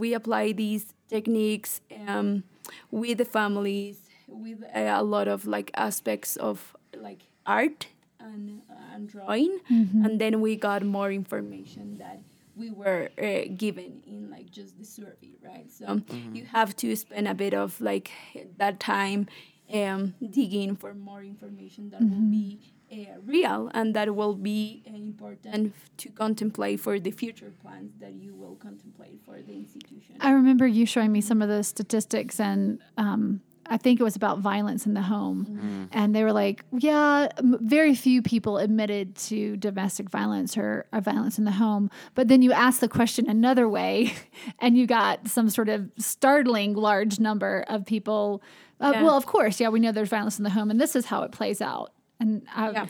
we 0.00 0.14
apply 0.14 0.52
these 0.52 0.94
techniques 1.08 1.80
um, 2.06 2.42
with 2.90 3.18
the 3.18 3.24
families 3.24 4.05
with 4.26 4.62
uh, 4.62 4.68
a 4.74 5.02
lot 5.02 5.28
of 5.28 5.46
like 5.46 5.70
aspects 5.74 6.36
of 6.36 6.74
like 6.96 7.22
art 7.46 7.86
and, 8.20 8.62
and 8.92 9.08
drawing, 9.08 9.60
and 9.68 10.20
then 10.20 10.40
we 10.40 10.56
got 10.56 10.82
more 10.82 11.10
information 11.12 11.98
that 11.98 12.20
we 12.56 12.70
were 12.70 13.10
uh, 13.22 13.42
given 13.56 14.02
in 14.06 14.30
like 14.30 14.50
just 14.50 14.78
the 14.78 14.84
survey, 14.84 15.36
right? 15.44 15.70
So 15.70 16.02
you 16.32 16.44
have 16.46 16.74
to 16.76 16.96
spend 16.96 17.28
a 17.28 17.34
bit 17.34 17.54
of 17.54 17.80
like 17.80 18.10
that 18.58 18.80
time 18.80 19.28
um, 19.72 20.14
digging 20.30 20.76
for 20.76 20.94
more 20.94 21.22
information 21.22 21.90
that 21.90 22.00
will 22.00 22.30
be 22.30 22.58
uh, 22.92 23.20
real 23.26 23.70
and 23.74 23.94
that 23.94 24.14
will 24.14 24.34
be 24.34 24.82
uh, 24.88 24.94
important 24.96 25.74
f- 25.76 25.90
to 25.98 26.08
contemplate 26.10 26.78
for 26.80 26.98
the 27.00 27.10
future 27.10 27.52
plans 27.62 27.92
that 28.00 28.12
you 28.14 28.32
will 28.34 28.54
contemplate 28.56 29.20
for 29.24 29.42
the 29.42 29.52
institution. 29.52 30.14
I 30.20 30.30
remember 30.30 30.66
you 30.66 30.86
showing 30.86 31.12
me 31.12 31.20
some 31.20 31.42
of 31.42 31.48
the 31.48 31.62
statistics, 31.64 32.38
and 32.40 32.78
um, 32.96 33.40
I 33.68 33.76
think 33.76 34.00
it 34.00 34.02
was 34.04 34.16
about 34.16 34.38
violence 34.38 34.86
in 34.86 34.94
the 34.94 35.02
home. 35.02 35.88
And 35.92 36.14
they 36.14 36.22
were 36.24 36.32
like, 36.32 36.64
yeah, 36.72 37.28
m- 37.38 37.58
very 37.60 37.94
few 37.94 38.22
people 38.22 38.58
admitted 38.58 39.14
to 39.28 39.56
domestic 39.56 40.08
violence 40.10 40.56
or, 40.56 40.86
or 40.92 41.00
violence 41.00 41.38
in 41.38 41.44
the 41.44 41.52
home. 41.52 41.90
But 42.14 42.28
then 42.28 42.42
you 42.42 42.52
asked 42.52 42.80
the 42.80 42.88
question 42.88 43.28
another 43.28 43.68
way, 43.68 44.14
and 44.60 44.76
you 44.78 44.86
got 44.86 45.28
some 45.28 45.50
sort 45.50 45.68
of 45.68 45.90
startling 45.98 46.74
large 46.74 47.18
number 47.20 47.64
of 47.68 47.84
people. 47.86 48.42
Uh, 48.80 48.92
Yeah. 48.94 49.02
Well, 49.04 49.16
of 49.16 49.26
course, 49.26 49.58
yeah, 49.60 49.68
we 49.68 49.80
know 49.80 49.92
there's 49.92 50.08
violence 50.10 50.38
in 50.38 50.44
the 50.44 50.50
home, 50.50 50.70
and 50.70 50.80
this 50.80 50.94
is 50.94 51.06
how 51.06 51.22
it 51.22 51.32
plays 51.32 51.60
out. 51.60 51.92
And 52.20 52.42
I, 52.54 52.70
Yeah. 52.70 52.86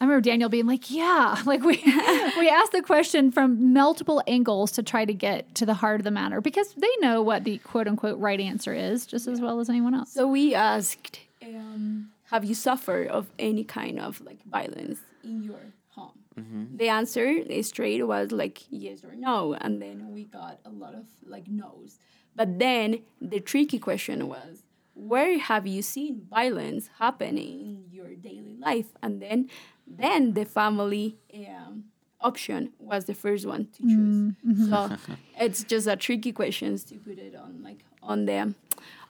I 0.00 0.04
remember 0.04 0.22
Daniel 0.22 0.48
being 0.48 0.66
like, 0.66 0.90
"Yeah," 0.90 1.40
like 1.46 1.62
we 1.62 1.76
we 2.38 2.48
asked 2.48 2.72
the 2.72 2.82
question 2.84 3.30
from 3.30 3.72
multiple 3.72 4.22
angles 4.26 4.72
to 4.72 4.82
try 4.82 5.04
to 5.04 5.14
get 5.14 5.54
to 5.56 5.66
the 5.66 5.74
heart 5.74 6.00
of 6.00 6.04
the 6.04 6.10
matter 6.10 6.40
because 6.40 6.72
they 6.74 6.90
know 7.00 7.22
what 7.22 7.44
the 7.44 7.58
quote 7.58 7.86
unquote 7.86 8.18
right 8.18 8.40
answer 8.40 8.74
is 8.74 9.06
just 9.06 9.26
as 9.28 9.40
well 9.40 9.60
as 9.60 9.68
anyone 9.68 9.94
else. 9.94 10.12
So 10.12 10.26
we 10.26 10.54
asked, 10.54 11.20
um, 11.42 12.10
have 12.30 12.44
you 12.44 12.54
suffered 12.54 13.08
of 13.08 13.30
any 13.38 13.64
kind 13.64 14.00
of 14.00 14.20
like 14.20 14.42
violence 14.44 14.98
in 15.22 15.42
your 15.42 15.60
home? 15.90 16.18
The 16.74 16.88
answer 16.88 17.42
straight 17.62 18.04
was 18.06 18.32
like 18.32 18.62
yes 18.70 19.04
or 19.04 19.14
no, 19.14 19.54
and 19.54 19.80
then 19.80 20.12
we 20.12 20.24
got 20.24 20.58
a 20.64 20.70
lot 20.70 20.94
of 20.94 21.04
like 21.24 21.46
no's. 21.48 21.98
But 22.34 22.58
then 22.58 22.98
the 23.20 23.38
tricky 23.38 23.78
question 23.78 24.26
was, 24.26 24.64
where 24.94 25.38
have 25.38 25.66
you 25.66 25.82
seen 25.82 26.26
violence 26.28 26.88
happening 26.98 27.60
in 27.60 27.84
your 27.92 28.14
daily 28.14 28.56
life? 28.58 28.86
And 29.02 29.20
then, 29.22 29.50
then 29.86 30.34
the 30.34 30.44
family 30.44 31.16
um, 31.34 31.84
option 32.20 32.72
was 32.78 33.04
the 33.04 33.14
first 33.14 33.46
one 33.46 33.68
to 33.74 33.82
choose. 33.82 34.34
So 34.68 34.96
it's 35.38 35.64
just 35.64 35.86
a 35.86 35.96
tricky 35.96 36.32
questions 36.32 36.84
to 36.84 36.94
put 36.96 37.18
it 37.18 37.34
on 37.34 37.62
like 37.62 37.84
on 38.02 38.26
the 38.26 38.54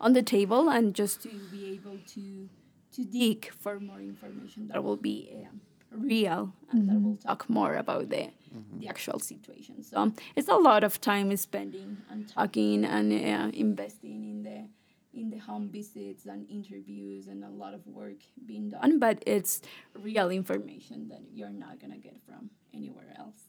on 0.01 0.13
the 0.13 0.23
table 0.23 0.69
and 0.69 0.95
just 0.95 1.23
to 1.23 1.29
be 1.51 1.73
able 1.75 1.99
to 2.15 2.49
to 2.93 3.05
dig 3.05 3.51
for 3.53 3.81
more 3.81 4.01
information 4.01 4.69
that 4.69 4.83
will 4.85 4.97
be 4.97 5.31
um, 5.47 5.61
real 5.91 6.53
and 6.71 6.89
that 6.89 7.01
will 7.01 7.17
talk 7.17 7.49
more 7.49 7.75
about 7.75 8.09
the 8.11 8.31
the 8.79 8.89
actual 8.89 9.19
situation. 9.19 9.83
So 9.83 10.13
it's 10.37 10.49
a 10.49 10.55
lot 10.55 10.85
of 10.85 11.01
time 11.01 11.37
spending 11.37 11.99
and 12.11 12.29
talking 12.29 12.85
and 12.85 13.13
uh, 13.13 13.51
investing 13.57 14.25
in 14.25 14.43
the 14.45 14.69
in 15.15 15.31
the 15.31 15.39
home 15.39 15.69
visits 15.69 16.27
and 16.27 16.49
interviews 16.51 17.29
and 17.29 17.45
a 17.45 17.49
lot 17.49 17.75
of 17.75 17.87
work 17.87 18.21
being 18.47 18.71
done, 18.71 18.99
but 18.99 19.23
it's 19.27 19.63
real 19.95 20.31
information 20.31 21.09
that 21.09 21.23
you're 21.33 21.51
not 21.51 21.81
gonna 21.81 21.99
get 21.99 22.17
from 22.27 22.51
anywhere 22.73 23.15
else. 23.19 23.45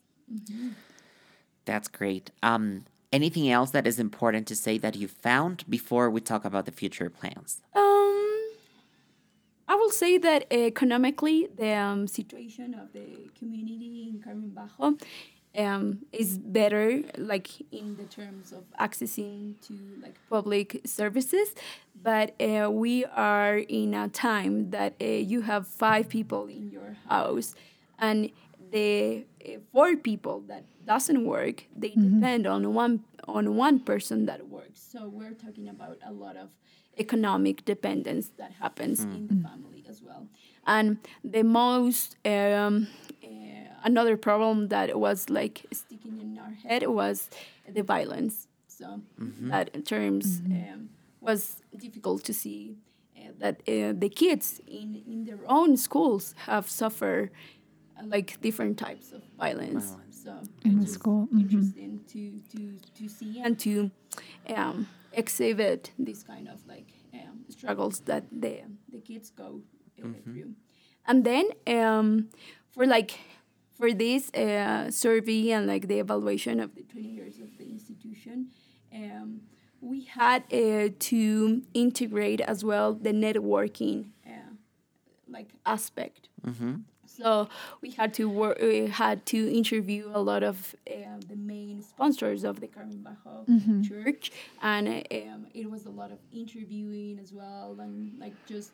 That's 1.66 1.88
great. 1.88 2.32
Um, 2.44 2.86
anything 3.12 3.50
else 3.50 3.72
that 3.72 3.88
is 3.88 4.00
important 4.00 4.48
to 4.48 4.56
say 4.56 4.78
that 4.78 4.96
you 4.96 5.08
found 5.08 5.64
before 5.70 6.10
we 6.10 6.22
talk 6.22 6.46
about 6.46 6.66
the 6.66 6.72
future 6.72 7.10
plans? 7.10 7.62
Um, 7.74 8.52
I 9.68 9.76
will 9.76 9.90
say 9.90 10.18
that 10.20 10.46
economically, 10.52 11.48
the 11.56 11.72
um, 11.74 12.08
situation 12.08 12.76
of 12.76 12.94
the 12.94 13.30
community 13.38 14.08
in 14.10 14.22
Carmen 14.22 14.52
Bajo 14.56 15.00
um, 15.58 16.06
is 16.12 16.38
better, 16.38 17.02
like 17.18 17.50
in 17.72 17.98
the 17.98 18.04
terms 18.04 18.52
of 18.52 18.64
accessing 18.80 19.56
to 19.68 19.74
like 20.02 20.16
public 20.30 20.82
services. 20.86 21.54
But 22.02 22.40
uh, 22.42 22.70
we 22.72 23.06
are 23.06 23.58
in 23.58 23.94
a 23.94 24.10
time 24.10 24.70
that 24.72 24.94
uh, 25.02 25.06
you 25.06 25.42
have 25.42 25.68
five 25.68 26.10
people 26.10 26.48
in 26.48 26.70
your 26.72 26.98
house, 27.10 27.56
and 27.98 28.30
the 28.72 29.26
uh, 29.46 29.60
four 29.72 29.96
people 29.96 30.42
that 30.48 30.64
doesn't 30.86 31.26
work, 31.26 31.66
they 31.76 31.90
depend 31.90 32.46
on 32.46 32.74
one 32.74 33.04
on 33.28 33.56
one 33.56 33.80
person 33.80 34.26
that 34.28 34.48
works. 34.50 34.82
So 34.92 35.08
we're 35.10 35.34
talking 35.34 35.68
about 35.68 35.98
a 36.06 36.12
lot 36.12 36.38
of 36.38 36.50
economic 36.98 37.66
dependence 37.66 38.30
that 38.38 38.52
happens 38.60 39.04
in 39.04 39.28
the 39.28 39.36
family 39.48 39.84
as 39.90 40.02
well. 40.02 40.28
And 40.68 40.98
the 41.24 41.44
most 41.44 42.18
um, 42.26 42.88
another 43.86 44.18
problem 44.18 44.68
that 44.70 45.00
was 45.00 45.30
like 45.30 45.66
sticking 45.72 46.20
in 46.20 46.38
our 46.38 46.54
head 46.68 46.86
was 46.88 47.30
the 47.72 47.84
violence. 47.84 48.48
So 48.68 49.00
that 49.52 49.70
in 49.74 49.84
terms 49.84 50.42
um, 50.46 50.90
was 51.22 51.62
difficult 51.78 52.26
to 52.26 52.34
see 52.34 52.76
uh, 53.18 53.30
that 53.40 53.62
uh, 53.70 53.94
the 53.98 54.10
kids 54.10 54.60
in, 54.68 55.02
in 55.08 55.24
their 55.24 55.40
own 55.48 55.78
schools 55.78 56.36
have 56.46 56.70
suffered 56.70 57.32
uh, 57.98 58.04
like 58.06 58.42
different 58.42 58.78
types 58.78 59.14
of 59.14 59.22
violence. 59.38 59.96
So 60.12 60.34
In 60.66 60.78
the 60.78 60.84
it's 60.84 60.94
school, 60.94 61.30
mhm. 61.32 62.08
to, 62.12 62.42
to, 62.52 62.80
to 62.98 63.08
see 63.08 63.40
and 63.42 63.58
to 63.60 63.92
um, 64.54 64.88
exhibit 65.14 65.92
these 65.98 66.24
kind 66.24 66.50
of 66.50 66.60
like 66.68 66.90
um, 67.14 67.46
struggles 67.48 68.02
that 68.02 68.24
the 68.32 68.64
the 68.92 69.00
kids 69.00 69.30
go 69.30 69.62
uh, 70.04 70.08
through. 70.24 70.52
And 71.08 71.24
then 71.24 71.46
um, 71.68 72.30
for 72.72 72.86
like 72.86 73.12
for 73.76 73.94
this 73.94 74.34
uh, 74.34 74.90
survey 74.92 75.52
and 75.52 75.68
like 75.68 75.88
the 75.88 76.00
evaluation 76.00 76.60
of 76.60 76.76
the 76.76 76.84
20 76.84 77.08
years 77.08 77.36
of 77.40 77.58
the 77.58 77.66
institution, 77.66 78.48
um, 78.94 79.42
we 79.82 80.02
had 80.06 80.44
uh, 80.52 80.90
to 81.00 81.62
integrate 81.74 82.42
as 82.42 82.64
well 82.64 82.94
the 82.94 83.12
networking 83.12 84.08
uh, 84.26 84.32
like 85.30 85.50
aspect. 85.66 86.30
So 87.06 87.48
we 87.82 87.92
had 87.92 88.14
to 88.16 88.28
work. 88.30 88.58
We 88.62 88.88
had 88.88 89.26
to 89.28 89.38
interview 89.54 90.12
a 90.14 90.22
lot 90.22 90.44
of 90.44 90.76
uh, 90.90 90.94
the 91.30 91.38
main 91.38 91.82
sponsors 91.82 92.44
of 92.44 92.60
the 92.60 92.68
Carmen 92.68 93.06
Bajo 93.08 93.88
Church, 93.88 94.32
and 94.62 94.88
uh, 94.90 95.16
um, 95.32 95.48
it 95.54 95.70
was 95.70 95.86
a 95.86 95.90
lot 95.92 96.12
of 96.12 96.18
interviewing 96.34 97.20
as 97.22 97.32
well, 97.32 97.78
and 97.80 98.20
like 98.20 98.34
just 98.48 98.72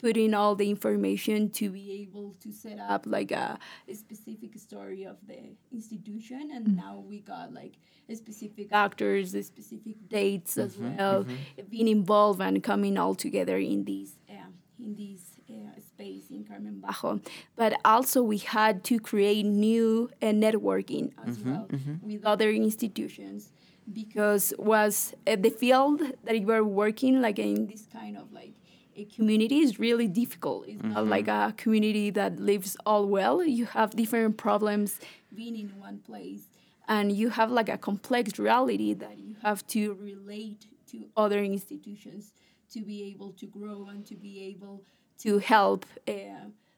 putting 0.00 0.34
all 0.34 0.54
the 0.54 0.68
information 0.70 1.50
to 1.50 1.70
be 1.70 2.02
able 2.02 2.34
to 2.40 2.52
set 2.52 2.78
up 2.78 3.04
like 3.06 3.30
a, 3.30 3.58
a 3.88 3.94
specific 3.94 4.58
story 4.58 5.04
of 5.04 5.16
the 5.26 5.38
institution. 5.72 6.50
And 6.54 6.76
now 6.76 7.02
we 7.06 7.20
got 7.20 7.52
like 7.52 7.74
a 8.08 8.14
specific 8.16 8.68
actors, 8.72 9.32
the 9.32 9.42
specific 9.42 9.96
dates 10.08 10.58
as 10.58 10.76
well, 10.76 11.26
being 11.68 11.88
involved 11.88 12.40
and 12.40 12.62
coming 12.62 12.98
all 12.98 13.14
together 13.14 13.56
in 13.58 13.84
these 13.84 14.14
um, 14.28 14.54
in 14.82 14.94
these 14.96 15.22
uh, 15.50 15.80
space 15.80 16.30
in 16.30 16.44
Carmen 16.44 16.80
Bajo. 16.80 17.20
But 17.56 17.78
also, 17.84 18.22
we 18.22 18.38
had 18.38 18.84
to 18.84 18.98
create 18.98 19.44
new 19.44 20.10
uh, 20.22 20.26
networking 20.26 21.12
as 21.26 21.38
well 21.40 21.68
with 22.02 22.24
other 22.24 22.50
institutions 22.50 23.52
because 23.92 24.52
was 24.58 25.14
uh, 25.26 25.36
the 25.36 25.50
field 25.50 26.00
that 26.24 26.38
you 26.38 26.46
were 26.46 26.64
working 26.64 27.20
like 27.20 27.38
in 27.38 27.66
this 27.66 27.86
kind 27.92 28.16
of 28.16 28.32
like 28.32 28.52
a 29.00 29.04
community 29.16 29.58
is 29.60 29.78
really 29.78 30.08
difficult. 30.08 30.66
It's 30.68 30.82
not 30.82 31.06
like 31.06 31.28
a 31.28 31.54
community 31.56 32.10
that 32.10 32.38
lives 32.38 32.76
all 32.84 33.06
well. 33.06 33.42
You 33.42 33.66
have 33.66 33.90
different 34.02 34.36
problems 34.36 35.00
being 35.34 35.56
in 35.56 35.68
one 35.78 35.98
place, 35.98 36.42
and 36.86 37.12
you 37.12 37.30
have 37.30 37.50
like 37.50 37.68
a 37.68 37.78
complex 37.78 38.38
reality 38.38 38.92
that 38.94 39.16
you 39.18 39.36
have 39.42 39.66
to 39.68 39.94
relate 39.94 40.66
to 40.90 40.96
other 41.16 41.40
institutions 41.42 42.32
to 42.72 42.80
be 42.82 42.98
able 43.12 43.32
to 43.40 43.46
grow 43.46 43.88
and 43.90 44.04
to 44.06 44.14
be 44.14 44.44
able 44.52 44.82
to 45.24 45.38
help 45.38 45.86
uh, 46.08 46.12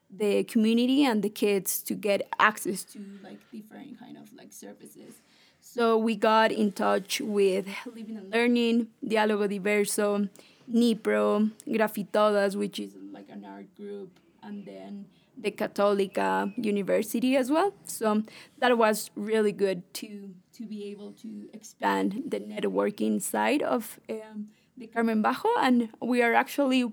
the 0.09 0.43
community 0.43 1.03
and 1.03 1.23
the 1.23 1.29
kids 1.29 1.81
to 1.81 1.93
get 1.93 2.27
access 2.39 2.83
to 2.83 2.99
like 3.23 3.39
different 3.51 3.99
kind 3.99 4.17
of 4.17 4.31
like 4.33 4.51
services. 4.51 5.13
So 5.61 5.97
we 5.97 6.15
got 6.15 6.51
in 6.51 6.71
touch 6.71 7.21
with 7.21 7.67
Living 7.85 8.17
and 8.17 8.29
Learning, 8.31 8.87
Diálogo 9.03 9.47
Diverso, 9.47 10.29
NIPRO, 10.71 11.51
Grafitodas, 11.67 12.55
which 12.55 12.79
is 12.79 12.95
like 13.11 13.29
an 13.29 13.45
art 13.45 13.73
group, 13.75 14.19
and 14.41 14.65
then 14.65 15.05
the 15.37 15.51
Católica 15.51 16.53
University 16.57 17.35
as 17.35 17.49
well. 17.49 17.73
So 17.85 18.23
that 18.59 18.77
was 18.77 19.09
really 19.15 19.51
good 19.51 19.81
to 19.95 20.33
to 20.53 20.65
be 20.65 20.85
able 20.91 21.11
to 21.13 21.49
expand 21.53 22.23
the 22.27 22.39
networking 22.39 23.21
side 23.21 23.63
of 23.63 23.99
um, 24.09 24.49
the 24.77 24.87
Carmen 24.87 25.23
Bajo, 25.23 25.49
and 25.59 25.89
we 25.99 26.21
are 26.21 26.33
actually 26.33 26.91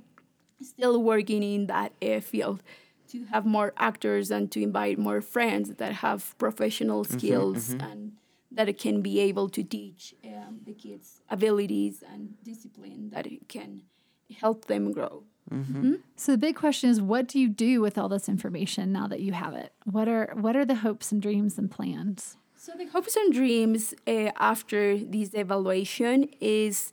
still 0.63 1.03
working 1.03 1.43
in 1.43 1.67
that 1.67 1.93
uh, 2.03 2.21
field 2.21 2.63
to 3.09 3.25
have 3.27 3.45
more 3.45 3.73
actors 3.77 4.31
and 4.31 4.51
to 4.53 4.63
invite 4.63 4.99
more 4.99 5.21
friends 5.21 5.75
that 5.75 5.93
have 5.95 6.37
professional 6.39 7.05
skills 7.05 7.71
and 7.73 8.13
that 8.53 8.69
it 8.69 8.79
can 8.79 9.01
be 9.01 9.21
able 9.21 9.49
to 9.49 9.63
teach 9.63 10.15
um, 10.25 10.61
the 10.65 10.73
kids 10.73 11.21
abilities 11.31 12.03
and 12.13 12.35
discipline 12.45 13.11
that 13.11 13.27
it 13.27 13.49
can 13.49 13.83
help 14.39 14.67
them 14.67 14.93
grow. 14.93 15.23
So 16.17 16.33
the 16.33 16.39
big 16.39 16.55
question 16.57 16.91
is, 16.91 17.01
what 17.01 17.27
do 17.27 17.39
you 17.41 17.49
do 17.49 17.81
with 17.81 17.99
all 17.99 18.09
this 18.09 18.29
information 18.29 18.93
now 18.93 19.09
that 19.09 19.21
you 19.21 19.33
have 19.33 19.55
it? 19.55 19.73
What 19.85 20.07
are 20.09 20.33
what 20.35 20.55
are 20.55 20.65
the 20.65 20.77
hopes 20.77 21.11
and 21.11 21.21
dreams 21.21 21.59
and 21.59 21.69
plans? 21.71 22.37
So 22.57 22.73
the 22.77 22.87
hopes 22.87 23.17
and 23.17 23.33
dreams 23.33 23.95
uh, 24.07 24.31
after 24.37 24.99
this 24.99 25.35
evaluation 25.35 26.29
is 26.41 26.93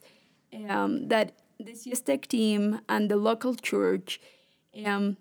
um, 0.68 1.08
that 1.08 1.32
the 1.60 1.72
CSTEC 1.72 2.26
team 2.26 2.80
and 2.88 3.10
the 3.10 3.16
local 3.16 3.54
church, 3.54 4.20
um, 4.84 5.18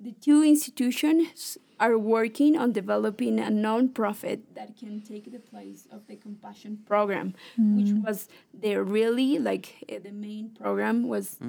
the 0.00 0.12
two 0.12 0.42
institutions 0.42 1.58
are 1.82 1.98
working 1.98 2.56
on 2.56 2.70
developing 2.70 3.34
a 3.40 3.50
nonprofit 3.50 4.38
that 4.54 4.70
can 4.78 5.00
take 5.02 5.26
the 5.36 5.40
place 5.52 5.88
of 5.90 6.06
the 6.06 6.16
compassion 6.26 6.78
program, 6.86 7.34
which 7.58 7.90
was 8.06 8.28
the 8.54 8.76
really 8.76 9.30
like 9.50 9.66
uh, 9.90 9.98
the 10.02 10.12
main 10.12 10.50
program 10.50 10.96
was 11.08 11.26
uh, 11.42 11.46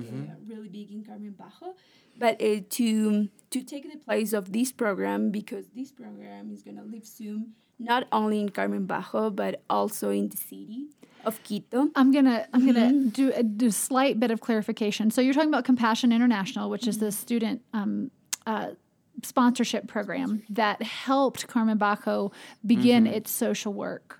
really 0.49 0.69
big 0.69 0.91
in 0.91 1.03
Carmen 1.05 1.35
Bajo, 1.41 1.75
but 2.17 2.41
uh, 2.41 2.61
to 2.77 3.29
to 3.53 3.59
take 3.71 3.85
the 3.93 3.99
place 3.99 4.33
of 4.33 4.51
this 4.57 4.71
program 4.71 5.29
because 5.29 5.65
this 5.75 5.91
program 5.91 6.51
is 6.51 6.63
gonna 6.63 6.83
live 6.95 7.05
soon, 7.05 7.53
not 7.77 8.07
only 8.11 8.39
in 8.41 8.49
Carmen 8.49 8.87
Bajo 8.87 9.29
but 9.35 9.61
also 9.69 10.09
in 10.09 10.29
the 10.29 10.37
city 10.37 10.87
of 11.25 11.41
Quito. 11.43 11.89
I'm 11.95 12.11
gonna 12.11 12.47
I'm 12.53 12.65
gonna 12.65 12.91
do 13.05 13.31
a, 13.35 13.43
do 13.43 13.69
slight 13.69 14.19
bit 14.19 14.31
of 14.31 14.41
clarification. 14.41 15.11
So 15.11 15.21
you're 15.21 15.35
talking 15.35 15.53
about 15.55 15.63
Compassion 15.63 16.11
International, 16.11 16.71
which 16.73 16.87
is 16.87 16.97
the 16.97 17.11
student 17.11 17.61
um, 17.73 18.09
uh, 18.45 18.71
sponsorship 19.21 19.87
program 19.87 20.43
that 20.49 20.81
helped 20.81 21.47
Carmen 21.47 21.77
Bajo 21.77 22.31
begin 22.65 23.05
mm-hmm. 23.05 23.13
its 23.13 23.31
social 23.31 23.73
work. 23.73 24.19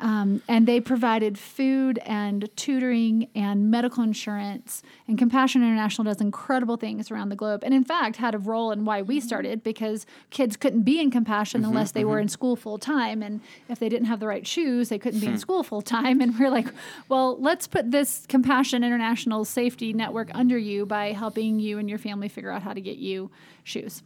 Um, 0.00 0.42
and 0.46 0.66
they 0.66 0.80
provided 0.80 1.38
food 1.38 1.98
and 2.04 2.48
tutoring 2.56 3.28
and 3.34 3.70
medical 3.70 4.02
insurance. 4.02 4.82
And 5.06 5.18
Compassion 5.18 5.62
International 5.62 6.04
does 6.04 6.20
incredible 6.20 6.76
things 6.76 7.10
around 7.10 7.30
the 7.30 7.36
globe. 7.36 7.62
And 7.64 7.74
in 7.74 7.84
fact, 7.84 8.16
had 8.16 8.34
a 8.34 8.38
role 8.38 8.70
in 8.70 8.84
why 8.84 9.02
we 9.02 9.18
mm-hmm. 9.18 9.26
started 9.26 9.62
because 9.62 10.06
kids 10.30 10.56
couldn't 10.56 10.82
be 10.82 11.00
in 11.00 11.10
Compassion 11.10 11.62
mm-hmm. 11.62 11.70
unless 11.70 11.92
they 11.92 12.04
were 12.04 12.20
in 12.20 12.28
school 12.28 12.54
full 12.56 12.78
time. 12.78 13.22
And 13.22 13.40
if 13.68 13.78
they 13.78 13.88
didn't 13.88 14.06
have 14.06 14.20
the 14.20 14.28
right 14.28 14.46
shoes, 14.46 14.88
they 14.88 14.98
couldn't 14.98 15.20
be 15.20 15.26
in 15.26 15.32
hmm. 15.32 15.38
school 15.38 15.62
full 15.62 15.82
time. 15.82 16.20
And 16.28 16.38
we're 16.38 16.50
like, 16.50 16.66
well, 17.08 17.40
let's 17.40 17.66
put 17.66 17.90
this 17.90 18.26
Compassion 18.28 18.82
International 18.82 19.44
safety 19.44 19.92
network 19.92 20.30
under 20.34 20.58
you 20.58 20.84
by 20.84 21.12
helping 21.12 21.58
you 21.60 21.78
and 21.78 21.88
your 21.88 21.98
family 21.98 22.28
figure 22.28 22.50
out 22.50 22.62
how 22.62 22.72
to 22.72 22.80
get 22.80 22.96
you 22.96 23.30
shoes. 23.62 24.02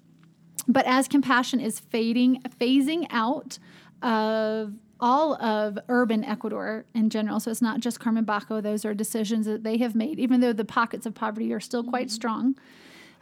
But 0.68 0.86
as 0.86 1.08
compassion 1.08 1.60
is 1.60 1.80
fading, 1.80 2.42
phasing 2.60 3.06
out 3.10 3.58
of 4.02 4.74
all 5.00 5.34
of 5.42 5.78
urban 5.88 6.22
Ecuador 6.22 6.84
in 6.94 7.10
general, 7.10 7.40
so 7.40 7.50
it's 7.50 7.60
not 7.62 7.80
just 7.80 7.98
Carmen 7.98 8.24
Bajo. 8.24 8.62
those 8.62 8.84
are 8.84 8.94
decisions 8.94 9.46
that 9.46 9.64
they 9.64 9.78
have 9.78 9.96
made, 9.96 10.20
even 10.20 10.40
though 10.40 10.52
the 10.52 10.64
pockets 10.64 11.06
of 11.06 11.14
poverty 11.14 11.52
are 11.52 11.60
still 11.60 11.82
quite 11.82 12.10
strong. 12.10 12.54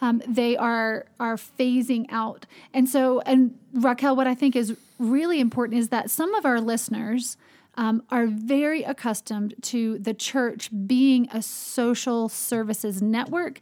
Um, 0.03 0.23
they 0.27 0.57
are 0.57 1.07
are 1.19 1.37
phasing 1.37 2.07
out, 2.11 2.47
and 2.75 2.89
so 2.89 3.21
and 3.21 3.59
Raquel, 3.73 4.15
what 4.17 4.27
I 4.27 4.35
think 4.35 4.57
is 4.57 4.77
really 4.99 5.41
important 5.41 5.79
is 5.79 5.89
that 5.89 6.11
some 6.11 6.35
of 6.35 6.45
our 6.45 6.61
listeners 6.61 7.37
um, 7.77 8.03
are 8.11 8.27
very 8.27 8.83
accustomed 8.83 9.55
to 9.63 9.99
the 9.99 10.13
church 10.13 10.71
being 10.87 11.29
a 11.33 11.43
social 11.43 12.29
services 12.29 13.01
network 13.01 13.61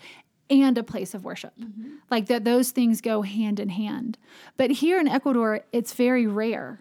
and 0.51 0.79
a 0.79 0.83
place 0.83 1.15
of 1.15 1.25
worship. 1.25 1.53
Mm-hmm. 1.59 1.97
Like 2.11 2.27
that 2.27 2.45
those 2.45 2.71
things 2.71 3.01
go 3.01 3.23
hand 3.23 3.61
in 3.61 3.71
hand. 3.71 4.19
But 4.57 4.71
here 4.71 4.99
in 4.99 5.09
Ecuador, 5.09 5.65
it's 5.73 5.93
very 5.93 6.27
rare. 6.27 6.81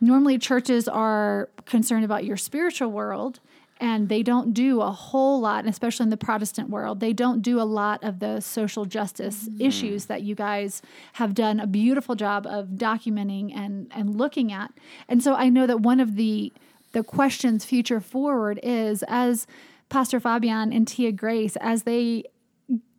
Normally 0.00 0.38
churches 0.38 0.86
are 0.86 1.48
concerned 1.64 2.04
about 2.04 2.24
your 2.24 2.36
spiritual 2.36 2.90
world 2.90 3.40
and 3.80 4.08
they 4.08 4.22
don't 4.22 4.54
do 4.54 4.80
a 4.80 4.90
whole 4.92 5.40
lot, 5.40 5.60
and 5.60 5.68
especially 5.68 6.04
in 6.04 6.10
the 6.10 6.16
Protestant 6.16 6.70
world, 6.70 7.00
they 7.00 7.12
don't 7.12 7.42
do 7.42 7.60
a 7.60 7.64
lot 7.64 8.02
of 8.04 8.20
the 8.20 8.40
social 8.40 8.84
justice 8.84 9.48
mm-hmm. 9.48 9.60
issues 9.60 10.06
that 10.06 10.22
you 10.22 10.34
guys 10.34 10.80
have 11.14 11.34
done 11.34 11.58
a 11.58 11.66
beautiful 11.66 12.14
job 12.14 12.46
of 12.46 12.68
documenting 12.68 13.54
and, 13.54 13.90
and 13.90 14.16
looking 14.16 14.52
at. 14.52 14.72
And 15.08 15.22
so 15.22 15.34
I 15.34 15.48
know 15.48 15.66
that 15.66 15.80
one 15.80 16.00
of 16.00 16.16
the 16.16 16.52
the 16.92 17.02
questions 17.02 17.64
future 17.64 18.00
forward 18.00 18.60
is 18.62 19.02
as 19.08 19.48
Pastor 19.88 20.20
Fabian 20.20 20.72
and 20.72 20.86
Tia 20.86 21.10
Grace, 21.10 21.56
as 21.56 21.82
they 21.82 22.24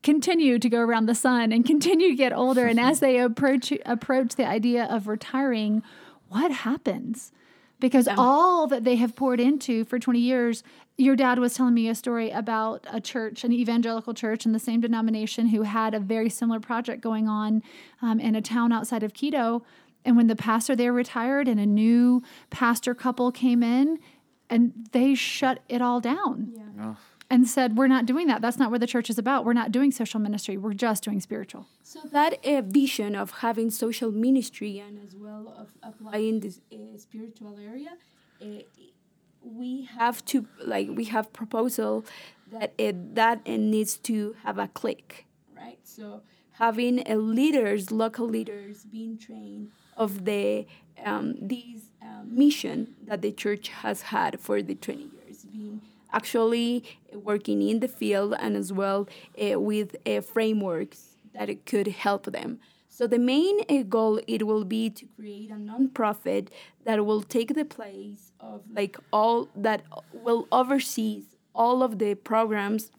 continue 0.05 0.59
to 0.59 0.69
go 0.69 0.79
around 0.79 1.07
the 1.07 1.15
sun 1.15 1.51
and 1.51 1.65
continue 1.65 2.09
to 2.09 2.15
get 2.15 2.31
older. 2.31 2.67
And 2.67 2.79
as 2.79 2.99
they 3.01 3.19
approach 3.19 3.73
approach 3.85 4.35
the 4.35 4.47
idea 4.47 4.85
of 4.85 5.07
retiring 5.07 5.83
what 6.29 6.51
happens? 6.51 7.31
Because 7.79 8.07
all 8.07 8.67
that 8.67 8.83
they 8.83 8.95
have 8.95 9.15
poured 9.15 9.39
into 9.39 9.83
for 9.83 9.99
20 9.99 10.19
years 10.19 10.63
your 10.97 11.17
dad 11.17 11.39
was 11.39 11.53
telling 11.53 11.73
me 11.73 11.89
a 11.89 11.95
story 11.95 12.29
about 12.29 12.87
a 12.89 13.01
church 13.01 13.43
an 13.43 13.51
evangelical 13.51 14.13
church 14.13 14.45
in 14.45 14.53
the 14.53 14.59
same 14.59 14.79
denomination 14.79 15.47
who 15.47 15.63
had 15.63 15.93
a 15.93 15.99
very 15.99 16.29
similar 16.29 16.59
project 16.59 17.01
going 17.01 17.27
on 17.27 17.61
um, 18.01 18.17
in 18.19 18.33
a 18.33 18.41
town 18.41 18.71
outside 18.71 19.03
of 19.03 19.13
quito. 19.13 19.61
And 20.05 20.15
when 20.15 20.27
the 20.27 20.37
pastor 20.37 20.73
there 20.75 20.93
retired 20.93 21.49
and 21.49 21.59
a 21.59 21.65
new 21.65 22.23
pastor 22.49 22.95
couple 22.95 23.31
came 23.31 23.61
in 23.61 23.99
and 24.49 24.87
they 24.93 25.15
shut 25.15 25.59
it 25.67 25.81
all 25.81 25.99
down 25.99 26.53
and 27.35 27.49
said, 27.49 27.77
We're 27.77 27.87
not 27.87 28.05
doing 28.05 28.27
that. 28.27 28.41
That's 28.41 28.57
not 28.57 28.71
what 28.71 28.79
the 28.79 28.87
church 28.87 29.09
is 29.09 29.17
about. 29.17 29.43
We're 29.43 29.59
not 29.61 29.71
doing 29.71 29.91
social 29.91 30.21
ministry. 30.21 30.55
We're 30.55 30.73
just 30.73 31.03
doing 31.03 31.19
spiritual. 31.19 31.67
So 31.83 31.99
that 32.13 32.33
uh, 32.45 32.61
vision 32.61 33.13
of 33.13 33.27
having 33.45 33.69
social 33.71 34.09
ministry 34.09 34.79
and 34.79 34.97
as 35.05 35.13
well 35.15 35.53
of 35.61 35.67
applying 35.83 36.39
this 36.39 36.61
uh, 36.71 36.97
spiritual 36.97 37.59
area, 37.71 37.93
uh, 38.41 38.63
we 39.43 39.83
have 39.99 40.23
to 40.31 40.47
like 40.63 40.87
we 40.89 41.05
have 41.15 41.33
proposal 41.33 42.05
that 42.53 42.73
it, 42.77 43.15
that 43.15 43.41
it 43.43 43.57
needs 43.57 43.97
to 44.09 44.35
have 44.45 44.57
a 44.57 44.69
click, 44.69 45.25
right? 45.53 45.79
So 45.83 46.21
having 46.53 47.03
uh, 47.05 47.15
leaders, 47.15 47.91
local 47.91 48.27
leaders, 48.27 48.85
being 48.85 49.17
trained 49.17 49.71
of 49.97 50.23
the 50.23 50.65
um, 51.03 51.35
these 51.41 51.91
uh, 52.01 52.23
mission 52.23 52.95
that 53.07 53.21
the 53.21 53.33
church 53.33 53.67
has 53.83 54.03
had 54.13 54.39
for 54.39 54.61
the 54.61 54.75
twenty 54.75 55.09
years, 55.17 55.43
being 55.43 55.81
actually 56.15 56.83
working 57.15 57.61
in 57.61 57.79
the 57.79 57.87
field 57.87 58.33
and 58.39 58.55
as 58.55 58.71
well 58.73 59.07
uh, 59.41 59.59
with 59.59 59.95
uh, 60.05 60.21
frameworks 60.21 61.15
that 61.33 61.49
it 61.49 61.65
could 61.65 61.87
help 61.87 62.25
them. 62.31 62.59
So 62.89 63.07
the 63.07 63.19
main 63.19 63.59
uh, 63.69 63.83
goal 63.83 64.21
it 64.27 64.47
will 64.47 64.63
be 64.63 64.89
to 64.89 65.05
create 65.17 65.51
a 65.51 65.55
nonprofit 65.55 66.47
that 66.85 67.05
will 67.05 67.21
take 67.23 67.53
the 67.55 67.65
place 67.65 68.31
of 68.39 68.61
like 68.73 68.97
all 69.11 69.49
that 69.55 69.81
will 70.13 70.47
oversee 70.51 71.23
all 71.53 71.83
of 71.83 71.99
the 71.99 72.15
programs 72.15 72.91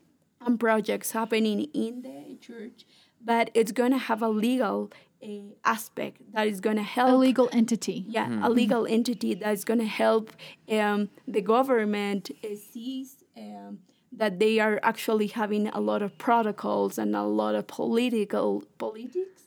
and 0.45 0.61
projects 0.61 1.13
happening 1.13 1.61
in 1.73 2.03
the 2.03 2.37
church, 2.41 2.85
but 3.25 3.51
it's 3.55 3.73
going 3.73 3.91
to 3.91 3.99
have 3.99 4.23
a 4.23 4.29
legal 4.29 4.93
uh, 5.23 5.29
aspect 5.65 6.21
that 6.35 6.47
is 6.47 6.61
going 6.61 6.77
to 6.77 6.83
help 6.83 7.11
A 7.11 7.17
legal 7.17 7.49
entity. 7.53 8.05
yeah, 8.07 8.47
a 8.47 8.51
legal 8.51 8.87
entity 8.87 9.33
that's 9.35 9.65
going 9.65 9.81
to 9.81 9.87
help 9.87 10.31
um, 10.71 11.09
the 11.27 11.41
government 11.41 12.31
uh, 12.45 12.49
seize 12.71 13.25
um, 13.37 13.79
that 14.17 14.39
they 14.39 14.59
are 14.59 14.81
actually 14.83 15.29
having 15.29 15.69
a 15.69 15.81
lot 15.81 16.01
of 16.03 16.11
protocols 16.19 16.99
and 16.99 17.15
a 17.15 17.23
lot 17.43 17.55
of 17.55 17.67
political 17.67 18.49
politics 18.79 19.43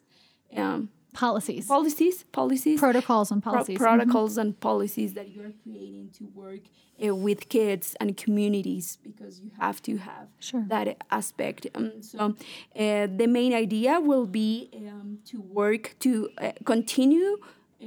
um, 0.55 0.89
Policies, 1.11 1.65
policies 1.65 2.23
policies 2.31 2.79
protocols, 2.79 3.31
and 3.31 3.41
pro- 3.41 3.53
policies. 3.53 3.75
Mm-hmm. 3.79 3.83
protocols 3.83 4.37
and 4.37 4.59
policies 4.59 5.13
that 5.15 5.27
you 5.33 5.41
are 5.41 5.53
creating 5.63 6.11
to 6.17 6.23
work 6.35 6.61
uh, 7.03 7.15
with 7.15 7.49
kids 7.49 7.95
and 7.99 8.15
communities 8.15 8.99
because 9.03 9.41
you 9.41 9.49
have 9.59 9.81
to 9.83 9.97
have 9.97 10.27
Sure. 10.39 10.63
that 10.67 10.87
aspect. 11.09 11.65
Um, 11.73 12.03
so 12.03 12.19
uh, 12.19 13.07
the 13.21 13.27
main 13.27 13.53
idea 13.65 13.99
will 13.99 14.27
be 14.27 14.69
um, 14.75 15.17
to 15.31 15.41
work 15.41 15.95
to 16.05 16.29
uh, 16.37 16.51
continue 16.63 17.37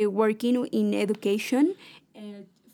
uh, 0.03 0.11
working 0.11 0.67
in 0.67 0.93
education, 0.93 1.65
uh, 2.17 2.21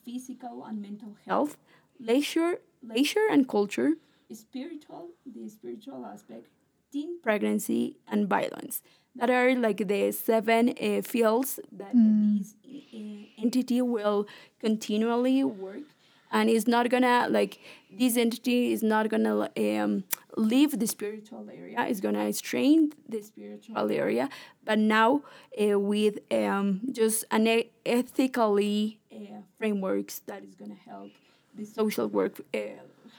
physical 0.05 0.64
and 0.64 0.81
mental 0.81 1.12
health, 1.27 1.59
leisure, 2.01 2.53
leisure 2.82 3.26
and 3.30 3.48
culture, 3.48 3.92
spiritual, 4.32 5.08
the 5.26 5.48
spiritual 5.48 6.04
aspect, 6.06 6.46
teen 6.92 7.20
pregnancy 7.22 7.96
and 8.08 8.28
violence. 8.28 8.82
That 9.16 9.30
are 9.30 9.54
like 9.56 9.88
the 9.88 10.12
seven 10.12 10.74
uh, 10.80 11.02
fields 11.02 11.58
that 11.72 11.90
this 11.92 12.54
uh, 12.64 13.42
entity 13.42 13.82
will 13.82 14.28
continually 14.60 15.42
work. 15.42 15.82
And 16.30 16.50
it's 16.50 16.68
not 16.68 16.88
gonna 16.90 17.26
like 17.30 17.58
this 17.90 18.16
entity 18.16 18.72
is 18.72 18.82
not 18.82 19.08
gonna 19.08 19.48
um, 19.56 20.04
leave 20.36 20.78
the 20.78 20.86
spiritual 20.86 21.48
area. 21.50 21.86
It's 21.88 22.00
gonna 22.00 22.32
strain 22.32 22.92
the 23.08 23.22
spiritual 23.22 23.90
area. 23.90 24.28
But 24.64 24.78
now 24.78 25.22
uh, 25.60 25.78
with 25.80 26.18
um, 26.30 26.82
just 26.92 27.24
an 27.30 27.48
e- 27.48 27.70
ethically 27.86 29.00
uh, 29.10 29.40
frameworks 29.58 30.20
that 30.26 30.44
is 30.44 30.54
gonna 30.54 30.76
help 30.86 31.10
the 31.59 31.64
social 31.64 32.07
work 32.07 32.40
uh, 32.55 32.59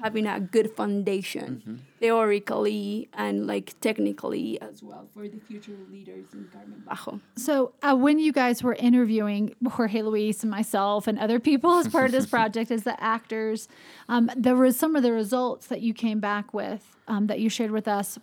having 0.01 0.25
a 0.25 0.39
good 0.39 0.71
foundation 0.75 1.83
theoretically 1.99 3.09
and 3.13 3.45
like 3.45 3.77
technically 3.81 4.59
as 4.61 4.81
well 4.81 5.07
for 5.13 5.27
the 5.27 5.39
future 5.39 5.75
leaders 5.91 6.25
in 6.33 6.47
Carmen 6.53 6.83
Bajo. 6.87 7.19
So, 7.35 7.73
uh, 7.81 7.95
when 7.95 8.17
you 8.19 8.31
guys 8.31 8.63
were 8.63 8.75
interviewing 8.75 9.55
Jorge 9.69 10.01
Luis 10.01 10.41
and 10.43 10.49
myself 10.49 11.07
and 11.07 11.19
other 11.19 11.39
people 11.39 11.75
as 11.79 11.89
part 11.89 12.05
of 12.05 12.11
this 12.11 12.25
project 12.37 12.71
as 12.71 12.83
the 12.83 13.01
actors, 13.03 13.67
um, 14.07 14.31
there 14.35 14.55
was 14.55 14.77
some 14.77 14.95
of 14.95 15.03
the 15.03 15.11
results 15.11 15.67
that 15.67 15.81
you 15.81 15.93
came 15.93 16.19
back 16.19 16.53
with 16.53 16.95
um, 17.07 17.27
that 17.27 17.39
you 17.39 17.49
shared 17.49 17.71
with 17.71 17.87
us 17.87 18.17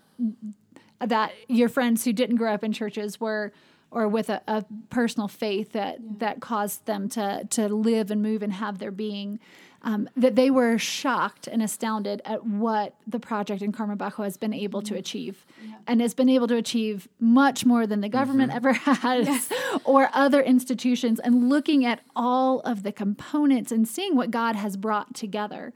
that 1.00 1.32
your 1.46 1.68
friends 1.68 2.04
who 2.04 2.12
didn't 2.12 2.36
grow 2.36 2.54
up 2.54 2.64
in 2.64 2.72
churches 2.72 3.20
were 3.20 3.52
or 3.90 4.08
with 4.08 4.28
a, 4.28 4.42
a 4.48 4.64
personal 4.90 5.28
faith 5.28 5.72
that 5.72 5.98
that 6.18 6.40
caused 6.40 6.86
them 6.86 7.08
to 7.08 7.46
to 7.50 7.68
live 7.68 8.10
and 8.10 8.22
move 8.22 8.42
and 8.42 8.54
have 8.54 8.78
their 8.78 8.90
being 8.90 9.38
um, 9.86 10.08
that 10.16 10.34
they 10.34 10.50
were 10.50 10.76
shocked 10.76 11.46
and 11.46 11.62
astounded 11.62 12.20
at 12.24 12.44
what 12.44 12.94
the 13.06 13.20
project 13.20 13.62
in 13.62 13.70
Carmen 13.72 13.96
Bajo 13.96 14.24
has 14.24 14.36
been 14.36 14.52
able 14.52 14.82
to 14.82 14.94
achieve 14.96 15.46
and 15.86 16.00
has 16.00 16.12
been 16.12 16.28
able 16.28 16.48
to 16.48 16.56
achieve 16.56 17.08
much 17.20 17.64
more 17.64 17.86
than 17.86 18.00
the 18.00 18.08
government 18.08 18.52
ever 18.52 18.72
has 19.06 19.48
or 19.84 20.10
other 20.12 20.42
institutions. 20.42 21.20
And 21.20 21.48
looking 21.48 21.84
at 21.86 22.00
all 22.16 22.60
of 22.60 22.82
the 22.82 22.90
components 22.92 23.70
and 23.70 23.86
seeing 23.86 24.16
what 24.16 24.30
God 24.30 24.56
has 24.56 24.76
brought 24.76 25.14
together 25.14 25.72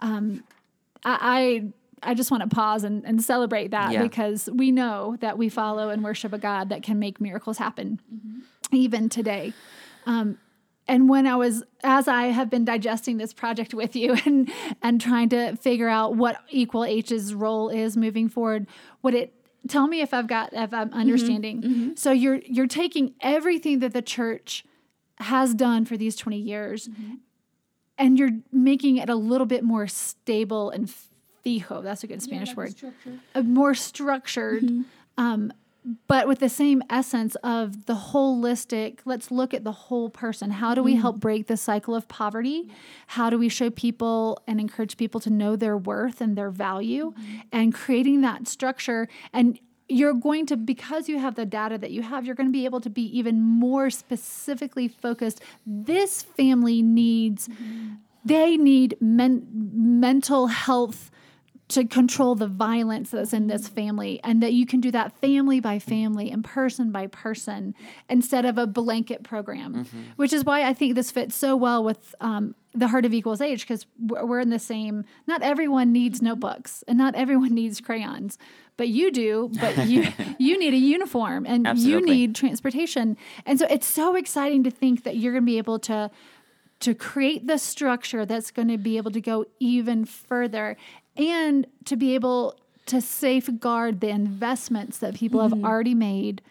um, 0.00 0.42
I, 1.04 1.72
I 2.04 2.10
I 2.10 2.14
just 2.14 2.32
want 2.32 2.42
to 2.42 2.48
pause 2.52 2.82
and, 2.82 3.04
and 3.04 3.22
celebrate 3.22 3.70
that 3.70 3.92
Yeah. 3.92 4.02
because 4.02 4.48
we 4.52 4.72
know 4.72 5.16
that 5.20 5.38
we 5.38 5.48
follow 5.48 5.88
and 5.90 6.02
worship 6.02 6.32
a 6.32 6.38
God 6.38 6.68
that 6.70 6.82
can 6.82 6.98
make 6.98 7.20
miracles 7.20 7.58
happen 7.58 8.00
even 8.72 9.08
today. 9.08 9.52
Um, 10.04 10.38
and 10.92 11.08
when 11.08 11.26
I 11.26 11.36
was, 11.36 11.62
as 11.82 12.06
I 12.06 12.24
have 12.24 12.50
been 12.50 12.66
digesting 12.66 13.16
this 13.16 13.32
project 13.32 13.72
with 13.72 13.96
you 13.96 14.14
and 14.26 14.52
and 14.82 15.00
trying 15.00 15.30
to 15.30 15.56
figure 15.56 15.88
out 15.88 16.16
what 16.16 16.36
Equal 16.50 16.84
H's 16.84 17.34
role 17.34 17.70
is 17.70 17.96
moving 17.96 18.28
forward, 18.28 18.66
what 19.00 19.14
it 19.14 19.32
tell 19.68 19.88
me 19.88 20.02
if 20.02 20.12
I've 20.12 20.26
got 20.26 20.52
if 20.52 20.74
I'm 20.74 20.92
understanding. 20.92 21.62
So 21.96 22.12
you're 22.12 22.40
you're 22.44 22.66
taking 22.66 23.14
everything 23.22 23.78
that 23.78 23.94
the 23.94 24.02
church 24.02 24.64
has 25.18 25.54
done 25.54 25.84
for 25.86 25.96
these 25.96 26.16
20 26.16 26.36
years 26.36 26.88
and 27.96 28.18
you're 28.18 28.32
making 28.50 28.96
it 28.96 29.08
a 29.08 29.14
little 29.14 29.46
bit 29.46 29.62
more 29.62 29.86
stable 29.86 30.70
and 30.70 30.92
fijo. 31.44 31.82
That's 31.82 32.04
a 32.04 32.06
good 32.06 32.22
Spanish 32.22 32.54
word. 32.54 32.74
A 33.34 33.38
uh, 33.38 33.42
more 33.42 33.74
structured, 33.74 34.68
um, 35.16 35.52
but 36.06 36.28
with 36.28 36.38
the 36.38 36.48
same 36.48 36.82
essence 36.88 37.34
of 37.42 37.86
the 37.86 37.94
holistic. 37.94 39.00
Let's 39.04 39.30
look 39.30 39.52
at 39.52 39.64
the 39.64 39.72
whole 39.72 40.10
person. 40.10 40.50
How 40.50 40.74
do 40.74 40.82
we 40.82 40.94
mm. 40.94 41.00
help 41.00 41.18
break 41.18 41.48
the 41.48 41.56
cycle 41.56 41.94
of 41.94 42.06
poverty? 42.06 42.70
How 43.08 43.30
do 43.30 43.38
we 43.38 43.48
show 43.48 43.68
people 43.68 44.40
and 44.46 44.60
encourage 44.60 44.96
people 44.96 45.20
to 45.20 45.30
know 45.30 45.56
their 45.56 45.76
worth 45.76 46.20
and 46.20 46.36
their 46.36 46.50
value, 46.50 47.12
mm-hmm. 47.12 47.38
and 47.50 47.74
creating 47.74 48.20
that 48.20 48.46
structure 48.46 49.08
and 49.32 49.58
you're 49.88 50.14
going 50.14 50.46
to 50.46 50.56
because 50.56 51.08
you 51.08 51.18
have 51.18 51.34
the 51.34 51.44
data 51.44 51.76
that 51.76 51.90
you 51.90 52.02
have 52.02 52.24
you're 52.24 52.34
going 52.34 52.48
to 52.48 52.52
be 52.52 52.64
able 52.64 52.80
to 52.80 52.88
be 52.88 53.02
even 53.18 53.42
more 53.42 53.90
specifically 53.90 54.88
focused 54.88 55.42
this 55.66 56.22
family 56.22 56.80
needs 56.80 57.48
mm-hmm. 57.48 57.94
they 58.24 58.56
need 58.56 58.96
men, 59.00 59.46
mental 59.52 60.46
health 60.46 61.10
to 61.74 61.84
control 61.84 62.34
the 62.34 62.46
violence 62.46 63.10
that's 63.10 63.32
in 63.32 63.46
this 63.46 63.68
family 63.68 64.20
and 64.24 64.42
that 64.42 64.52
you 64.52 64.66
can 64.66 64.80
do 64.80 64.90
that 64.90 65.12
family 65.18 65.60
by 65.60 65.78
family 65.78 66.30
and 66.30 66.44
person 66.44 66.90
by 66.90 67.06
person 67.06 67.74
instead 68.08 68.44
of 68.44 68.58
a 68.58 68.66
blanket 68.66 69.22
program 69.22 69.86
which 70.16 70.32
is 70.32 70.44
why 70.44 70.64
i 70.64 70.72
think 70.72 70.94
this 70.94 71.10
fits 71.10 71.34
so 71.34 71.56
well 71.56 71.82
with 71.82 72.14
um, 72.20 72.54
the 72.74 72.88
heart 72.88 73.04
of 73.04 73.12
equals 73.12 73.42
H 73.42 73.60
because 73.62 73.86
we're 73.98 74.24
we're 74.24 74.40
in 74.40 74.48
the 74.48 74.58
same 74.58 75.04
not 75.26 75.42
everyone 75.42 75.92
needs 75.92 76.22
notebooks 76.22 76.82
and 76.88 76.96
not 76.96 77.14
everyone 77.14 77.54
needs 77.54 77.80
crayons 77.80 78.38
but 78.76 78.88
you 78.88 79.10
do 79.10 79.50
but 79.60 79.86
you 79.86 80.08
you 80.38 80.58
need 80.58 80.74
a 80.74 80.78
uniform 80.78 81.46
and 81.46 81.66
you 81.78 82.00
need 82.00 82.34
transportation. 82.34 83.16
And 83.46 83.58
so 83.58 83.66
it's 83.68 83.86
so 83.86 84.16
exciting 84.16 84.64
to 84.64 84.70
think 84.70 85.04
that 85.04 85.16
you're 85.16 85.32
going 85.32 85.44
to 85.44 85.46
be 85.46 85.58
able 85.58 85.78
to 85.80 86.10
to 86.80 86.94
create 86.94 87.46
the 87.46 87.58
structure 87.58 88.26
that's 88.26 88.50
going 88.50 88.66
to 88.66 88.76
be 88.76 88.96
able 88.96 89.12
to 89.12 89.20
go 89.20 89.44
even 89.60 90.04
further 90.04 90.76
and 91.16 91.66
to 91.84 91.96
be 91.96 92.14
able 92.14 92.56
to 92.86 93.00
safeguard 93.00 94.00
the 94.00 94.08
investments 94.08 94.98
that 94.98 95.14
people 95.14 95.40
have 95.40 95.52
mm-hmm. 95.52 95.64
already 95.64 95.94
made 95.94 96.42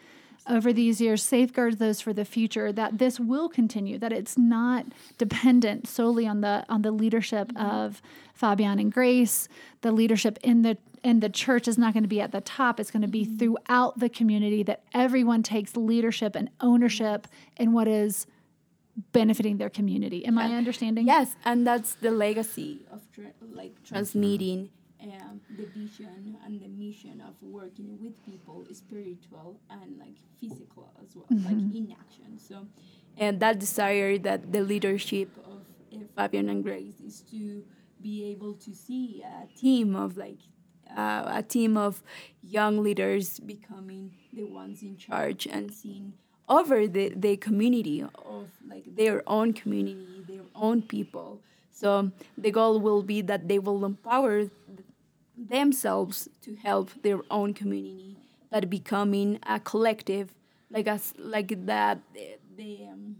over 0.50 0.74
these 0.74 1.00
years, 1.00 1.21
safeguard 1.21 1.78
those 1.78 2.02
for 2.02 2.13
the 2.13 2.26
future, 2.26 2.71
that 2.71 2.97
this 2.97 3.19
will 3.19 3.47
continue, 3.47 3.97
that 4.00 4.12
it's 4.12 4.38
not 4.38 4.86
dependent 5.17 5.88
solely 5.88 6.26
on 6.28 6.41
the 6.41 6.65
on 6.67 6.82
the 6.82 6.91
leadership 6.91 7.50
mm-hmm. 7.50 7.65
of 7.65 8.02
Fabian 8.34 8.80
and 8.80 8.91
Grace. 8.91 9.47
The 9.82 9.91
leadership 9.91 10.39
in 10.43 10.62
the 10.63 10.78
in 11.04 11.19
the 11.19 11.30
church 11.30 11.67
is 11.67 11.78
not 11.78 11.93
going 11.93 12.04
to 12.04 12.10
be 12.10 12.21
at 12.21 12.32
the 12.32 12.41
top. 12.41 12.80
It's 12.80 12.91
going 12.91 13.02
to 13.02 13.08
be 13.08 13.26
mm-hmm. 13.26 13.38
throughout 13.38 14.00
the 14.00 14.10
community 14.10 14.63
that 14.63 14.84
everyone 14.93 15.43
takes 15.43 15.76
leadership 15.76 16.36
and 16.36 16.50
ownership 16.60 17.28
in 17.58 17.74
what 17.74 17.88
is 17.88 18.26
benefiting 19.12 19.58
their 19.58 19.70
community. 19.70 20.26
Am 20.26 20.38
I 20.38 20.54
understanding? 20.56 21.08
Yes, 21.08 21.36
and 21.46 21.66
that's 21.66 21.96
the 21.96 22.12
legacy 22.12 22.86
of 22.92 23.02
tra- 23.12 23.34
like 23.52 23.82
transmitting 23.84 24.70
um, 25.02 25.42
the 25.58 25.66
vision 25.66 26.38
and 26.46 26.62
the 26.62 26.68
mission 26.68 27.22
of 27.22 27.34
working 27.42 27.98
with 28.02 28.24
people, 28.26 28.66
spiritual 28.72 29.60
and 29.70 29.98
like 29.98 30.16
physical 30.40 30.92
as 31.02 31.16
well, 31.16 31.26
like 31.30 31.76
in 31.76 31.96
action. 32.00 32.38
So, 32.38 32.68
and 33.18 33.40
that 33.40 33.60
desire 33.60 34.18
that 34.20 34.52
the 34.52 34.62
leadership 34.62 35.30
of 35.46 35.62
uh, 35.94 36.04
Fabian 36.16 36.50
and 36.50 36.64
Grace 36.64 37.00
is 37.00 37.22
to 37.32 37.64
be 38.02 38.26
able 38.32 38.54
to 38.56 38.74
see 38.76 39.24
a 39.24 39.48
team 39.58 39.96
of 39.96 40.18
like 40.18 40.40
uh, 40.96 41.24
a 41.28 41.44
team 41.44 41.78
of 41.78 42.04
young 42.42 42.84
leaders 42.84 43.40
becoming 43.40 44.14
the 44.34 44.44
ones 44.44 44.82
in 44.82 44.98
charge 44.98 45.48
and 45.48 45.74
seeing 45.74 46.14
over 46.52 46.86
the, 46.86 47.14
the 47.16 47.38
community 47.38 48.04
of 48.04 48.48
like 48.70 48.84
their 48.96 49.24
own 49.26 49.54
community, 49.54 50.26
their 50.28 50.48
own 50.54 50.82
people. 50.82 51.40
So 51.72 52.12
the 52.38 52.52
goal 52.52 52.80
will 52.82 53.04
be 53.04 53.22
that 53.22 53.48
they 53.48 53.58
will 53.58 53.86
empower 53.86 54.50
themselves 55.38 56.28
to 56.44 56.56
help 56.58 56.90
their 57.02 57.22
own 57.32 57.54
community, 57.54 58.18
but 58.52 58.70
becoming 58.70 59.40
a 59.48 59.60
collective, 59.62 60.36
like 60.70 60.88
us, 60.88 61.14
like 61.18 61.66
that 61.66 62.00
the, 62.14 62.38
the 62.58 62.88
um, 62.92 63.16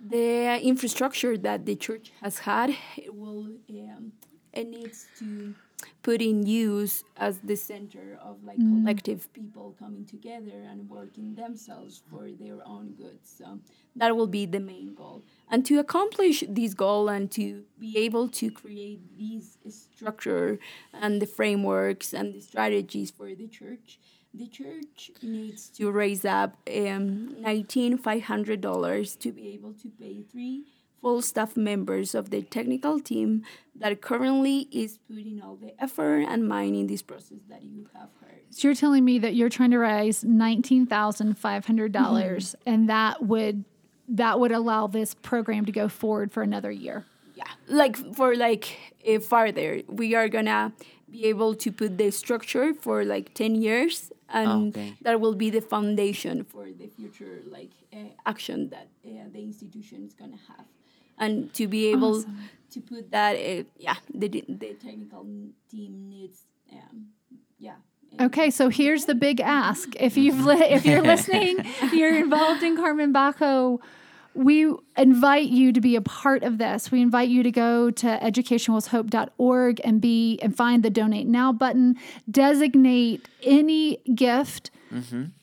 the 0.00 0.58
infrastructure 0.62 1.36
that 1.36 1.66
the 1.66 1.76
church 1.76 2.10
has 2.22 2.38
had 2.38 2.74
it 2.96 3.14
will 3.14 3.48
um, 3.68 4.12
it 4.54 4.66
needs 4.66 5.06
to 5.18 5.54
put 6.02 6.22
in 6.22 6.46
use 6.46 7.04
as 7.16 7.38
the 7.38 7.56
center 7.56 8.18
of 8.22 8.42
like 8.44 8.56
collective 8.56 9.32
people 9.32 9.74
coming 9.78 10.04
together 10.04 10.64
and 10.70 10.88
working 10.88 11.34
themselves 11.34 12.02
for 12.10 12.30
their 12.30 12.66
own 12.66 12.94
good. 12.96 13.18
So 13.22 13.60
that 13.96 14.16
will 14.16 14.26
be 14.26 14.46
the 14.46 14.60
main 14.60 14.94
goal. 14.94 15.22
And 15.50 15.64
to 15.66 15.78
accomplish 15.78 16.44
this 16.48 16.74
goal 16.74 17.08
and 17.08 17.30
to 17.32 17.64
be 17.78 17.96
able 17.98 18.28
to 18.28 18.50
create 18.50 19.00
these 19.16 19.58
structure 19.68 20.58
and 20.92 21.20
the 21.20 21.26
frameworks 21.26 22.12
and 22.12 22.34
the 22.34 22.40
strategies 22.40 23.10
for 23.10 23.34
the 23.34 23.48
church 23.48 23.98
the 24.32 24.46
church 24.46 25.10
needs 25.22 25.68
to 25.70 25.90
raise 25.90 26.24
up 26.24 26.56
um, 26.68 27.34
$19500 27.42 29.18
to 29.18 29.32
be 29.32 29.48
able 29.48 29.72
to 29.72 29.88
pay 29.88 30.22
three 30.22 30.62
full 31.00 31.22
staff 31.22 31.56
members 31.56 32.14
of 32.14 32.30
the 32.30 32.42
technical 32.42 33.00
team 33.00 33.42
that 33.74 34.00
currently 34.02 34.68
is 34.70 34.98
putting 35.08 35.40
all 35.42 35.56
the 35.56 35.72
effort 35.82 36.20
and 36.28 36.46
mind 36.48 36.76
in 36.76 36.86
this 36.86 37.02
process 37.02 37.38
that 37.48 37.62
you 37.62 37.88
have 37.94 38.08
heard. 38.20 38.40
So 38.50 38.68
you're 38.68 38.74
telling 38.74 39.04
me 39.04 39.18
that 39.20 39.34
you're 39.34 39.48
trying 39.48 39.70
to 39.70 39.78
raise 39.78 40.24
nineteen 40.24 40.86
thousand 40.86 41.38
five 41.38 41.66
hundred 41.66 41.92
dollars, 41.92 42.54
and 42.66 42.88
that 42.88 43.24
would 43.24 43.64
that 44.08 44.40
would 44.40 44.52
allow 44.52 44.86
this 44.88 45.14
program 45.14 45.64
to 45.66 45.72
go 45.72 45.88
forward 45.88 46.32
for 46.32 46.42
another 46.42 46.70
year. 46.70 47.06
Yeah, 47.34 47.44
like 47.68 47.96
for 48.14 48.34
like 48.36 48.76
uh, 49.08 49.20
farther, 49.20 49.82
we 49.88 50.14
are 50.14 50.28
gonna 50.28 50.72
be 51.10 51.26
able 51.26 51.54
to 51.54 51.72
put 51.72 51.96
the 51.96 52.10
structure 52.10 52.74
for 52.74 53.04
like 53.04 53.32
ten 53.34 53.54
years, 53.54 54.12
and 54.28 54.76
Okay. 54.76 54.94
that 55.02 55.20
will 55.20 55.34
be 55.36 55.48
the 55.48 55.60
foundation 55.60 56.44
for 56.44 56.66
the 56.70 56.88
future 56.88 57.40
like 57.48 57.70
uh, 57.94 57.98
action 58.26 58.68
that 58.70 58.88
uh, 59.06 59.10
the 59.32 59.40
institution 59.42 60.04
is 60.04 60.12
gonna 60.12 60.38
have, 60.48 60.66
and 61.20 61.52
to 61.54 61.68
be 61.68 61.86
able 61.92 62.24
to 62.70 62.80
put 62.80 63.10
that, 63.12 63.34
uh, 63.36 63.64
yeah, 63.78 63.96
the 64.12 64.28
the 64.48 64.74
technical 64.74 65.26
team 65.70 66.08
needs, 66.08 66.46
um, 66.72 67.08
yeah. 67.58 67.74
Okay, 68.20 68.50
so 68.50 68.68
here's 68.68 69.04
the 69.04 69.14
big 69.14 69.40
ask. 69.40 69.94
If 69.96 70.16
you've 70.16 70.44
li- 70.44 70.70
if 70.70 70.84
you're 70.84 71.02
listening, 71.14 71.64
you're 71.92 72.16
involved 72.16 72.62
in 72.62 72.76
Carmen 72.76 73.12
Bajo. 73.12 73.80
We 74.32 74.72
invite 74.96 75.48
you 75.48 75.72
to 75.72 75.80
be 75.80 75.96
a 75.96 76.00
part 76.00 76.44
of 76.44 76.58
this. 76.58 76.90
We 76.92 77.02
invite 77.02 77.28
you 77.28 77.42
to 77.42 77.50
go 77.50 77.90
to 77.90 78.06
educationequalshope.org 78.22 79.80
and 79.82 80.00
be 80.00 80.38
and 80.40 80.56
find 80.56 80.82
the 80.82 80.90
donate 80.90 81.26
now 81.26 81.52
button. 81.52 81.96
Designate 82.30 83.28
any 83.42 83.98
gift 84.14 84.70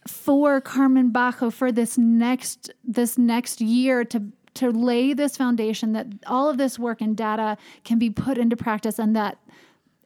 for 0.07 0.59
Carmen 0.59 1.11
Bajo 1.11 1.51
for 1.51 1.71
this 1.71 1.97
next 1.97 2.71
this 2.83 3.17
next 3.17 3.61
year 3.61 4.03
to 4.05 4.31
to 4.57 4.69
lay 4.71 5.13
this 5.13 5.37
foundation 5.37 5.93
that 5.93 6.07
all 6.25 6.49
of 6.49 6.57
this 6.57 6.77
work 6.77 7.01
and 7.01 7.15
data 7.15 7.57
can 7.83 7.97
be 7.99 8.09
put 8.09 8.37
into 8.37 8.55
practice 8.55 8.99
and 8.99 9.15
that 9.15 9.37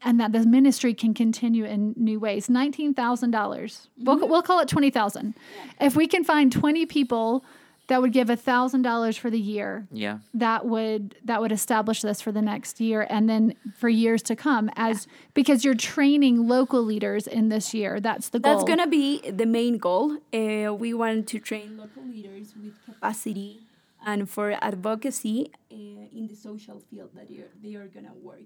and 0.03 0.19
that 0.19 0.31
the 0.31 0.43
ministry 0.45 0.93
can 0.95 1.13
continue 1.13 1.63
in 1.63 1.93
new 1.95 2.19
ways. 2.19 2.49
Nineteen 2.49 2.93
thousand 2.93 3.31
dollars. 3.31 3.87
We'll 3.97 4.27
we'll 4.27 4.41
call 4.41 4.59
it 4.59 4.67
twenty 4.67 4.89
thousand. 4.89 5.35
If 5.79 5.95
we 5.95 6.07
can 6.07 6.23
find 6.23 6.51
twenty 6.51 6.85
people 6.85 7.43
that 7.87 8.01
would 8.01 8.13
give 8.13 8.29
thousand 8.39 8.81
dollars 8.83 9.17
for 9.17 9.29
the 9.29 9.39
year, 9.39 9.85
Yeah. 9.91 10.19
that 10.33 10.65
would 10.65 11.15
that 11.25 11.41
would 11.41 11.51
establish 11.51 12.01
this 12.01 12.21
for 12.21 12.31
the 12.31 12.41
next 12.41 12.79
year 12.79 13.05
and 13.09 13.29
then 13.29 13.53
for 13.75 13.89
years 13.89 14.21
to 14.23 14.35
come. 14.35 14.69
As 14.75 15.07
because 15.33 15.63
you're 15.65 15.75
training 15.75 16.47
local 16.47 16.81
leaders 16.81 17.27
in 17.27 17.49
this 17.49 17.73
year. 17.73 17.99
That's 17.99 18.29
the 18.29 18.39
goal. 18.39 18.53
That's 18.53 18.63
gonna 18.67 18.87
be 18.87 19.19
the 19.29 19.45
main 19.45 19.77
goal. 19.77 20.17
Uh, 20.33 20.73
we 20.73 20.93
want 20.93 21.27
to 21.27 21.39
train 21.39 21.77
local 21.77 22.03
leaders 22.03 22.53
with 22.55 22.73
capacity 22.85 23.59
and 24.05 24.29
for 24.29 24.51
advocacy 24.61 25.51
uh, 25.71 25.75
in 25.75 26.27
the 26.29 26.35
social 26.35 26.79
field 26.89 27.09
that 27.15 27.27
they 27.29 27.37
are, 27.37 27.51
they 27.61 27.75
are 27.75 27.87
gonna 27.87 28.13
work, 28.21 28.43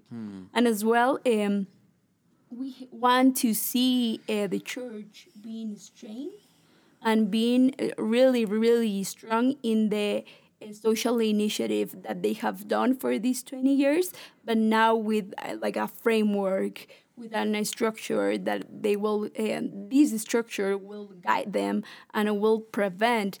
and 0.54 0.66
as 0.66 0.84
well. 0.84 1.18
Um, 1.26 1.66
we 2.50 2.88
want 2.92 3.36
to 3.38 3.54
see 3.54 4.20
uh, 4.28 4.46
the 4.46 4.60
church 4.60 5.28
being 5.42 5.76
strong 5.76 6.30
and 7.02 7.30
being 7.30 7.74
uh, 7.78 7.88
really, 8.00 8.44
really 8.44 9.02
strong 9.04 9.56
in 9.62 9.88
the 9.88 10.24
uh, 10.62 10.72
social 10.72 11.18
initiative 11.20 12.02
that 12.02 12.22
they 12.22 12.32
have 12.34 12.68
done 12.68 12.96
for 12.96 13.18
these 13.18 13.42
20 13.42 13.74
years, 13.74 14.12
but 14.44 14.56
now 14.56 14.94
with 14.94 15.34
like 15.60 15.76
a 15.76 15.88
framework, 15.88 16.86
with 17.16 17.32
a 17.34 17.64
structure 17.64 18.38
that 18.38 18.82
they 18.82 18.96
will, 18.96 19.28
this 19.34 20.20
structure 20.22 20.76
will 20.76 21.06
guide 21.22 21.52
them 21.52 21.82
and 22.14 22.40
will 22.40 22.60
prevent 22.60 23.38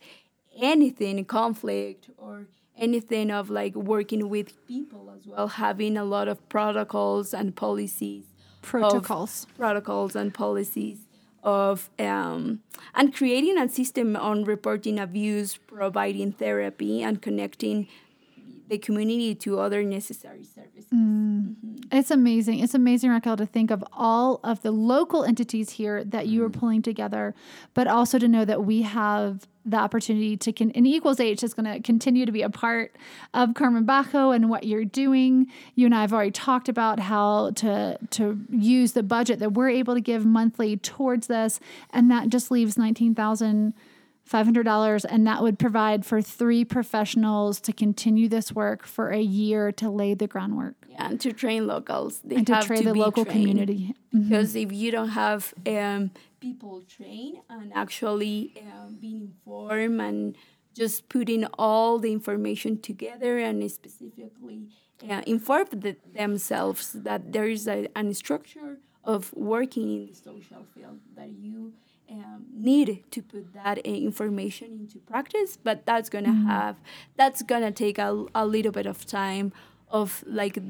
anything, 0.60 1.24
conflict 1.24 2.10
or 2.18 2.46
anything 2.78 3.30
of 3.30 3.50
like 3.50 3.74
working 3.74 4.28
with 4.28 4.66
people 4.66 5.12
as 5.16 5.26
well, 5.26 5.48
having 5.48 5.96
a 5.96 6.04
lot 6.04 6.28
of 6.28 6.46
protocols 6.48 7.32
and 7.34 7.54
policies 7.56 8.24
Protocols. 8.62 9.46
protocols 9.56 10.16
and 10.16 10.34
policies 10.34 10.98
of 11.44 11.88
um, 12.00 12.60
and 12.94 13.14
creating 13.14 13.56
a 13.58 13.68
system 13.68 14.16
on 14.16 14.44
reporting 14.44 14.98
abuse, 14.98 15.56
providing 15.56 16.32
therapy, 16.32 17.02
and 17.02 17.22
connecting 17.22 17.86
the 18.68 18.78
community 18.78 19.34
to 19.34 19.60
other 19.60 19.82
necessary 19.82 20.44
services. 20.44 20.90
Mm. 20.92 21.26
Mm-hmm. 21.46 21.76
It's 21.92 22.10
amazing. 22.10 22.58
It's 22.58 22.74
amazing, 22.74 23.10
Raquel, 23.10 23.36
to 23.36 23.46
think 23.46 23.70
of 23.70 23.84
all 23.92 24.40
of 24.42 24.62
the 24.62 24.72
local 24.72 25.24
entities 25.24 25.70
here 25.70 26.02
that 26.04 26.26
you 26.26 26.44
are 26.44 26.50
mm. 26.50 26.58
pulling 26.58 26.82
together, 26.82 27.34
but 27.74 27.86
also 27.86 28.18
to 28.18 28.26
know 28.26 28.44
that 28.44 28.64
we 28.64 28.82
have 28.82 29.46
the 29.64 29.76
opportunity 29.76 30.36
to, 30.36 30.52
con- 30.52 30.70
and 30.74 30.86
Equals 30.86 31.18
H 31.18 31.42
is 31.42 31.52
going 31.52 31.72
to 31.72 31.80
continue 31.80 32.24
to 32.24 32.32
be 32.32 32.42
a 32.42 32.50
part 32.50 32.94
of 33.34 33.54
Carmen 33.54 33.84
Bajo 33.84 34.30
and 34.34 34.48
what 34.48 34.64
you're 34.64 34.84
doing. 34.84 35.46
You 35.74 35.86
and 35.86 35.94
I 35.94 36.02
have 36.02 36.12
already 36.12 36.30
talked 36.30 36.68
about 36.68 37.00
how 37.00 37.50
to 37.56 37.98
to 38.10 38.40
use 38.50 38.92
the 38.92 39.02
budget 39.02 39.38
that 39.40 39.52
we're 39.52 39.70
able 39.70 39.94
to 39.94 40.00
give 40.00 40.24
monthly 40.24 40.76
towards 40.76 41.26
this, 41.26 41.58
and 41.90 42.10
that 42.10 42.28
just 42.28 42.50
leaves 42.50 42.78
nineteen 42.78 43.14
thousand. 43.14 43.74
$500 44.30 45.04
and 45.08 45.26
that 45.26 45.42
would 45.42 45.58
provide 45.58 46.04
for 46.04 46.20
three 46.20 46.64
professionals 46.64 47.60
to 47.60 47.72
continue 47.72 48.28
this 48.28 48.52
work 48.52 48.84
for 48.86 49.10
a 49.10 49.20
year 49.20 49.70
to 49.72 49.88
lay 49.90 50.14
the 50.14 50.26
groundwork 50.26 50.74
Yeah, 50.88 51.08
and 51.10 51.20
to 51.20 51.32
train 51.32 51.66
locals, 51.66 52.20
they 52.24 52.36
and 52.36 52.46
to 52.48 52.60
train 52.62 52.82
to 52.82 52.92
the 52.92 52.94
local 52.94 53.24
trained. 53.24 53.38
community. 53.40 53.94
Because 54.12 54.56
if 54.56 54.72
you 54.72 54.90
don't 54.90 55.10
have 55.10 55.54
um, 55.66 56.10
people 56.40 56.82
trained 56.88 57.38
and 57.48 57.72
actually 57.74 58.52
uh, 58.56 58.88
being 59.00 59.20
informed 59.32 60.00
and 60.00 60.36
just 60.74 61.08
putting 61.08 61.44
all 61.58 61.98
the 61.98 62.12
information 62.12 62.80
together 62.80 63.38
and 63.38 63.70
specifically 63.70 64.68
uh, 65.08 65.22
inform 65.26 65.66
the, 65.70 65.96
themselves 66.14 66.92
that 66.92 67.32
there 67.32 67.46
is 67.46 67.66
a, 67.68 67.88
a 67.94 68.12
structure 68.14 68.78
of 69.04 69.32
working 69.34 69.88
in 69.92 70.06
the 70.08 70.14
social 70.14 70.66
field 70.74 70.98
that 71.14 71.30
you 71.30 71.72
um, 72.10 72.44
need 72.54 73.02
to 73.10 73.22
put 73.22 73.52
that 73.54 73.78
uh, 73.78 73.80
information 73.82 74.68
into 74.80 74.98
practice 74.98 75.56
but 75.62 75.84
that's 75.86 76.08
gonna 76.08 76.32
have 76.46 76.76
that's 77.16 77.42
gonna 77.42 77.72
take 77.72 77.98
a, 77.98 78.24
a 78.34 78.46
little 78.46 78.72
bit 78.72 78.86
of 78.86 79.04
time 79.06 79.52
of 79.90 80.22
like 80.26 80.56
uh, 80.58 80.62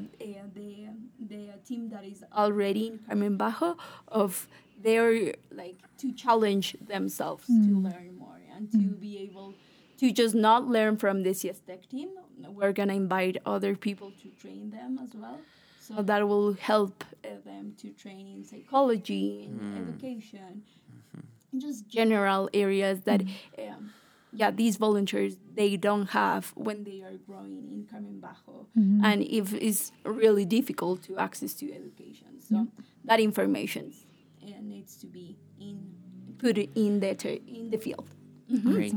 the 0.54 0.86
the 1.28 1.42
team 1.66 1.88
that 1.90 2.04
is 2.04 2.22
already 2.34 2.86
in 2.88 2.98
Carmen 3.06 3.36
Bajo 3.38 3.76
of 4.08 4.48
their 4.82 5.32
like 5.50 5.78
to 5.98 6.12
challenge 6.12 6.76
themselves 6.86 7.46
to 7.46 7.52
learn 7.86 8.16
more 8.18 8.38
and 8.54 8.70
to 8.72 8.78
be 9.06 9.18
able 9.18 9.54
to 9.98 10.12
just 10.12 10.34
not 10.34 10.66
learn 10.68 10.96
from 10.98 11.22
the 11.22 11.32
CS 11.32 11.60
Tech 11.66 11.88
team. 11.88 12.10
We're 12.48 12.72
gonna 12.72 12.94
invite 12.94 13.38
other 13.46 13.74
people 13.74 14.12
to 14.22 14.28
train 14.40 14.70
them 14.70 14.98
as 15.02 15.14
well. 15.14 15.38
So 15.80 16.02
that 16.02 16.26
will 16.28 16.52
help 16.54 17.04
uh, 17.24 17.28
them 17.44 17.74
to 17.80 17.88
train 17.90 18.26
in 18.26 18.44
psychology, 18.44 19.44
in 19.44 19.52
education, 19.80 20.62
in 20.85 20.85
just 21.60 21.88
general 21.88 22.48
areas 22.54 23.00
that, 23.02 23.22
um, 23.58 23.92
yeah, 24.32 24.50
these 24.50 24.76
volunteers 24.76 25.36
they 25.54 25.76
don't 25.76 26.08
have 26.10 26.52
when 26.54 26.84
they 26.84 27.02
are 27.02 27.16
growing 27.26 27.68
in 27.72 27.86
Carmen 27.90 28.20
Bajo, 28.20 28.66
and 29.04 29.22
if 29.22 29.54
it's 29.54 29.92
really 30.04 30.44
difficult 30.44 31.02
to 31.04 31.16
access 31.16 31.54
to 31.54 31.72
education. 31.72 32.40
So 32.48 32.68
that 33.04 33.20
information 33.20 33.92
uh, 34.42 34.50
needs 34.62 34.96
to 34.96 35.06
be 35.06 35.36
in 35.58 35.94
put 36.38 36.58
in 36.58 37.00
the 37.00 37.14
ter- 37.14 37.38
in 37.46 37.70
the 37.70 37.78
field. 37.78 38.10
Great. 38.62 38.94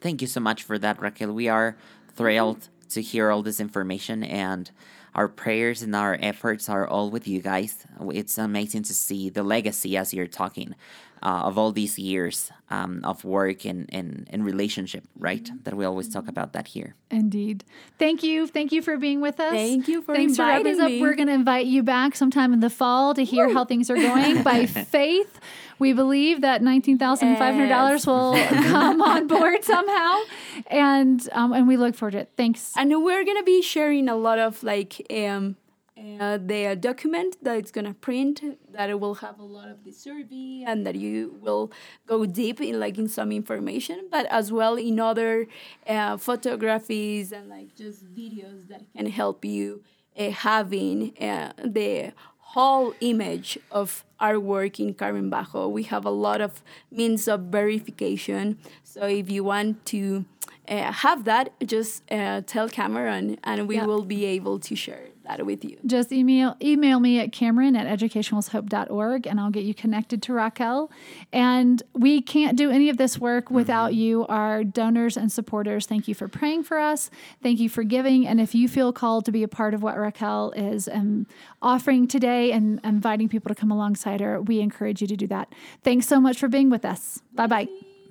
Thank 0.00 0.20
you 0.20 0.26
so 0.26 0.40
much 0.40 0.62
for 0.62 0.78
that, 0.78 1.00
Raquel. 1.00 1.32
We 1.32 1.48
are 1.48 1.76
thrilled 2.14 2.68
to 2.90 3.00
hear 3.00 3.30
all 3.30 3.42
this 3.42 3.60
information, 3.60 4.24
and 4.24 4.70
our 5.14 5.28
prayers 5.28 5.82
and 5.82 5.94
our 5.94 6.18
efforts 6.20 6.68
are 6.68 6.86
all 6.86 7.10
with 7.10 7.26
you 7.28 7.40
guys. 7.40 7.86
It's 8.12 8.38
amazing 8.38 8.82
to 8.84 8.94
see 8.94 9.28
the 9.30 9.42
legacy 9.42 9.96
as 9.96 10.12
you're 10.12 10.26
talking 10.26 10.74
uh, 11.22 11.42
of 11.44 11.58
all 11.58 11.72
these 11.72 11.98
years 11.98 12.50
um, 12.70 13.00
of 13.04 13.24
work 13.24 13.64
and, 13.64 13.88
and, 13.92 14.26
and 14.30 14.44
relationship, 14.44 15.04
right? 15.18 15.50
That 15.64 15.74
we 15.74 15.84
always 15.84 16.08
talk 16.08 16.28
about 16.28 16.52
that 16.52 16.68
here. 16.68 16.94
Indeed. 17.10 17.64
Thank 17.98 18.22
you. 18.22 18.46
Thank 18.46 18.72
you 18.72 18.80
for 18.82 18.96
being 18.96 19.20
with 19.20 19.40
us. 19.40 19.52
Thank 19.52 19.88
you 19.88 20.02
for 20.02 20.14
Thanks 20.14 20.36
for 20.36 20.44
wrapping 20.44 20.66
inviting 20.66 20.80
us 20.80 20.84
up. 20.86 20.90
me. 20.92 21.00
We're 21.02 21.14
going 21.14 21.28
to 21.28 21.34
invite 21.34 21.66
you 21.66 21.82
back 21.82 22.14
sometime 22.16 22.52
in 22.52 22.60
the 22.60 22.70
fall 22.70 23.14
to 23.14 23.24
hear 23.24 23.52
how 23.52 23.64
things 23.64 23.90
are 23.90 23.96
going. 23.96 24.42
By 24.42 24.66
faith, 24.96 25.40
we 25.78 25.92
believe 25.92 26.40
that 26.42 26.62
$19,500 26.62 28.06
will 28.06 28.34
come 28.70 29.02
on 29.02 29.26
board 29.26 29.64
somehow. 29.64 30.20
And 30.68 31.28
um, 31.32 31.52
and 31.52 31.66
we 31.66 31.76
look 31.76 31.94
forward 31.94 32.12
to 32.12 32.18
it. 32.20 32.30
Thanks. 32.36 32.72
and 32.76 33.02
we're 33.02 33.24
gonna 33.24 33.42
be 33.42 33.62
sharing 33.62 34.08
a 34.08 34.16
lot 34.16 34.38
of 34.38 34.62
like 34.62 35.06
um 35.10 35.56
uh, 36.00 36.38
the 36.38 36.76
document 36.80 37.36
that 37.42 37.56
it's 37.58 37.70
gonna 37.70 37.94
print 37.94 38.42
that 38.72 38.88
it 38.90 38.98
will 39.00 39.16
have 39.16 39.38
a 39.38 39.44
lot 39.44 39.68
of 39.68 39.84
the 39.84 39.92
survey 39.92 40.64
and 40.66 40.86
that 40.86 40.94
you 40.96 41.36
will 41.40 41.70
go 42.06 42.24
deep 42.26 42.60
in 42.60 42.80
like 42.80 42.96
in 42.98 43.08
some 43.08 43.30
information 43.32 44.08
but 44.10 44.26
as 44.26 44.50
well 44.52 44.76
in 44.76 44.98
other 44.98 45.46
uh, 45.86 46.16
photographies 46.16 47.32
and 47.32 47.48
like 47.48 47.74
just 47.74 48.04
videos 48.14 48.68
that 48.68 48.82
can 48.96 49.06
help 49.06 49.44
you 49.44 49.82
uh, 50.18 50.30
having 50.30 51.16
uh, 51.20 51.52
the 51.64 52.12
whole 52.54 52.92
image 53.00 53.58
of 53.70 54.04
our 54.18 54.40
work 54.40 54.80
in 54.80 54.92
Carmen 54.92 55.30
Bajo. 55.30 55.70
We 55.70 55.84
have 55.84 56.04
a 56.04 56.10
lot 56.10 56.40
of 56.40 56.62
means 56.90 57.28
of 57.28 57.42
verification. 57.42 58.58
So 58.82 59.06
if 59.06 59.30
you 59.30 59.44
want 59.44 59.86
to 59.86 60.24
uh, 60.68 60.90
have 60.92 61.24
that, 61.24 61.52
just 61.64 62.02
uh, 62.10 62.42
tell 62.46 62.68
Cameron 62.68 63.38
and 63.44 63.68
we 63.68 63.76
Yeah. 63.76 63.86
will 63.86 64.04
be 64.04 64.24
able 64.24 64.58
to 64.58 64.74
share 64.74 65.06
that 65.30 65.46
with 65.46 65.64
you. 65.64 65.76
Just 65.86 66.12
email 66.12 66.56
email 66.62 67.00
me 67.00 67.20
at 67.20 67.32
Cameron 67.32 67.76
at 67.76 67.86
educationequalshope.org 67.98 69.26
and 69.26 69.40
I'll 69.40 69.50
get 69.50 69.64
you 69.64 69.74
connected 69.74 70.22
to 70.22 70.32
Raquel. 70.32 70.90
And 71.32 71.82
we 71.94 72.20
can't 72.20 72.56
do 72.56 72.70
any 72.70 72.88
of 72.88 72.96
this 72.96 73.18
work 73.18 73.50
without 73.50 73.94
you, 73.94 74.26
our 74.26 74.64
donors 74.64 75.16
and 75.16 75.30
supporters. 75.30 75.86
Thank 75.86 76.08
you 76.08 76.14
for 76.14 76.28
praying 76.28 76.64
for 76.64 76.78
us. 76.78 77.10
Thank 77.42 77.60
you 77.60 77.68
for 77.68 77.82
giving. 77.82 78.26
And 78.26 78.40
if 78.40 78.54
you 78.54 78.68
feel 78.68 78.92
called 78.92 79.24
to 79.26 79.32
be 79.32 79.42
a 79.42 79.48
part 79.48 79.74
of 79.74 79.82
what 79.82 79.96
Raquel 79.96 80.52
is 80.52 80.88
um, 80.88 81.26
offering 81.62 82.06
today 82.08 82.52
and 82.52 82.80
inviting 82.84 83.28
people 83.28 83.48
to 83.48 83.54
come 83.54 83.70
alongside 83.70 84.20
her, 84.20 84.40
we 84.40 84.60
encourage 84.60 85.00
you 85.00 85.06
to 85.08 85.16
do 85.16 85.26
that. 85.28 85.54
Thanks 85.82 86.06
so 86.06 86.20
much 86.20 86.38
for 86.38 86.48
being 86.48 86.70
with 86.70 86.84
us. 86.84 87.20
Bye 87.34 87.46
bye. 87.46 87.68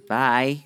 Bye. 0.08 0.66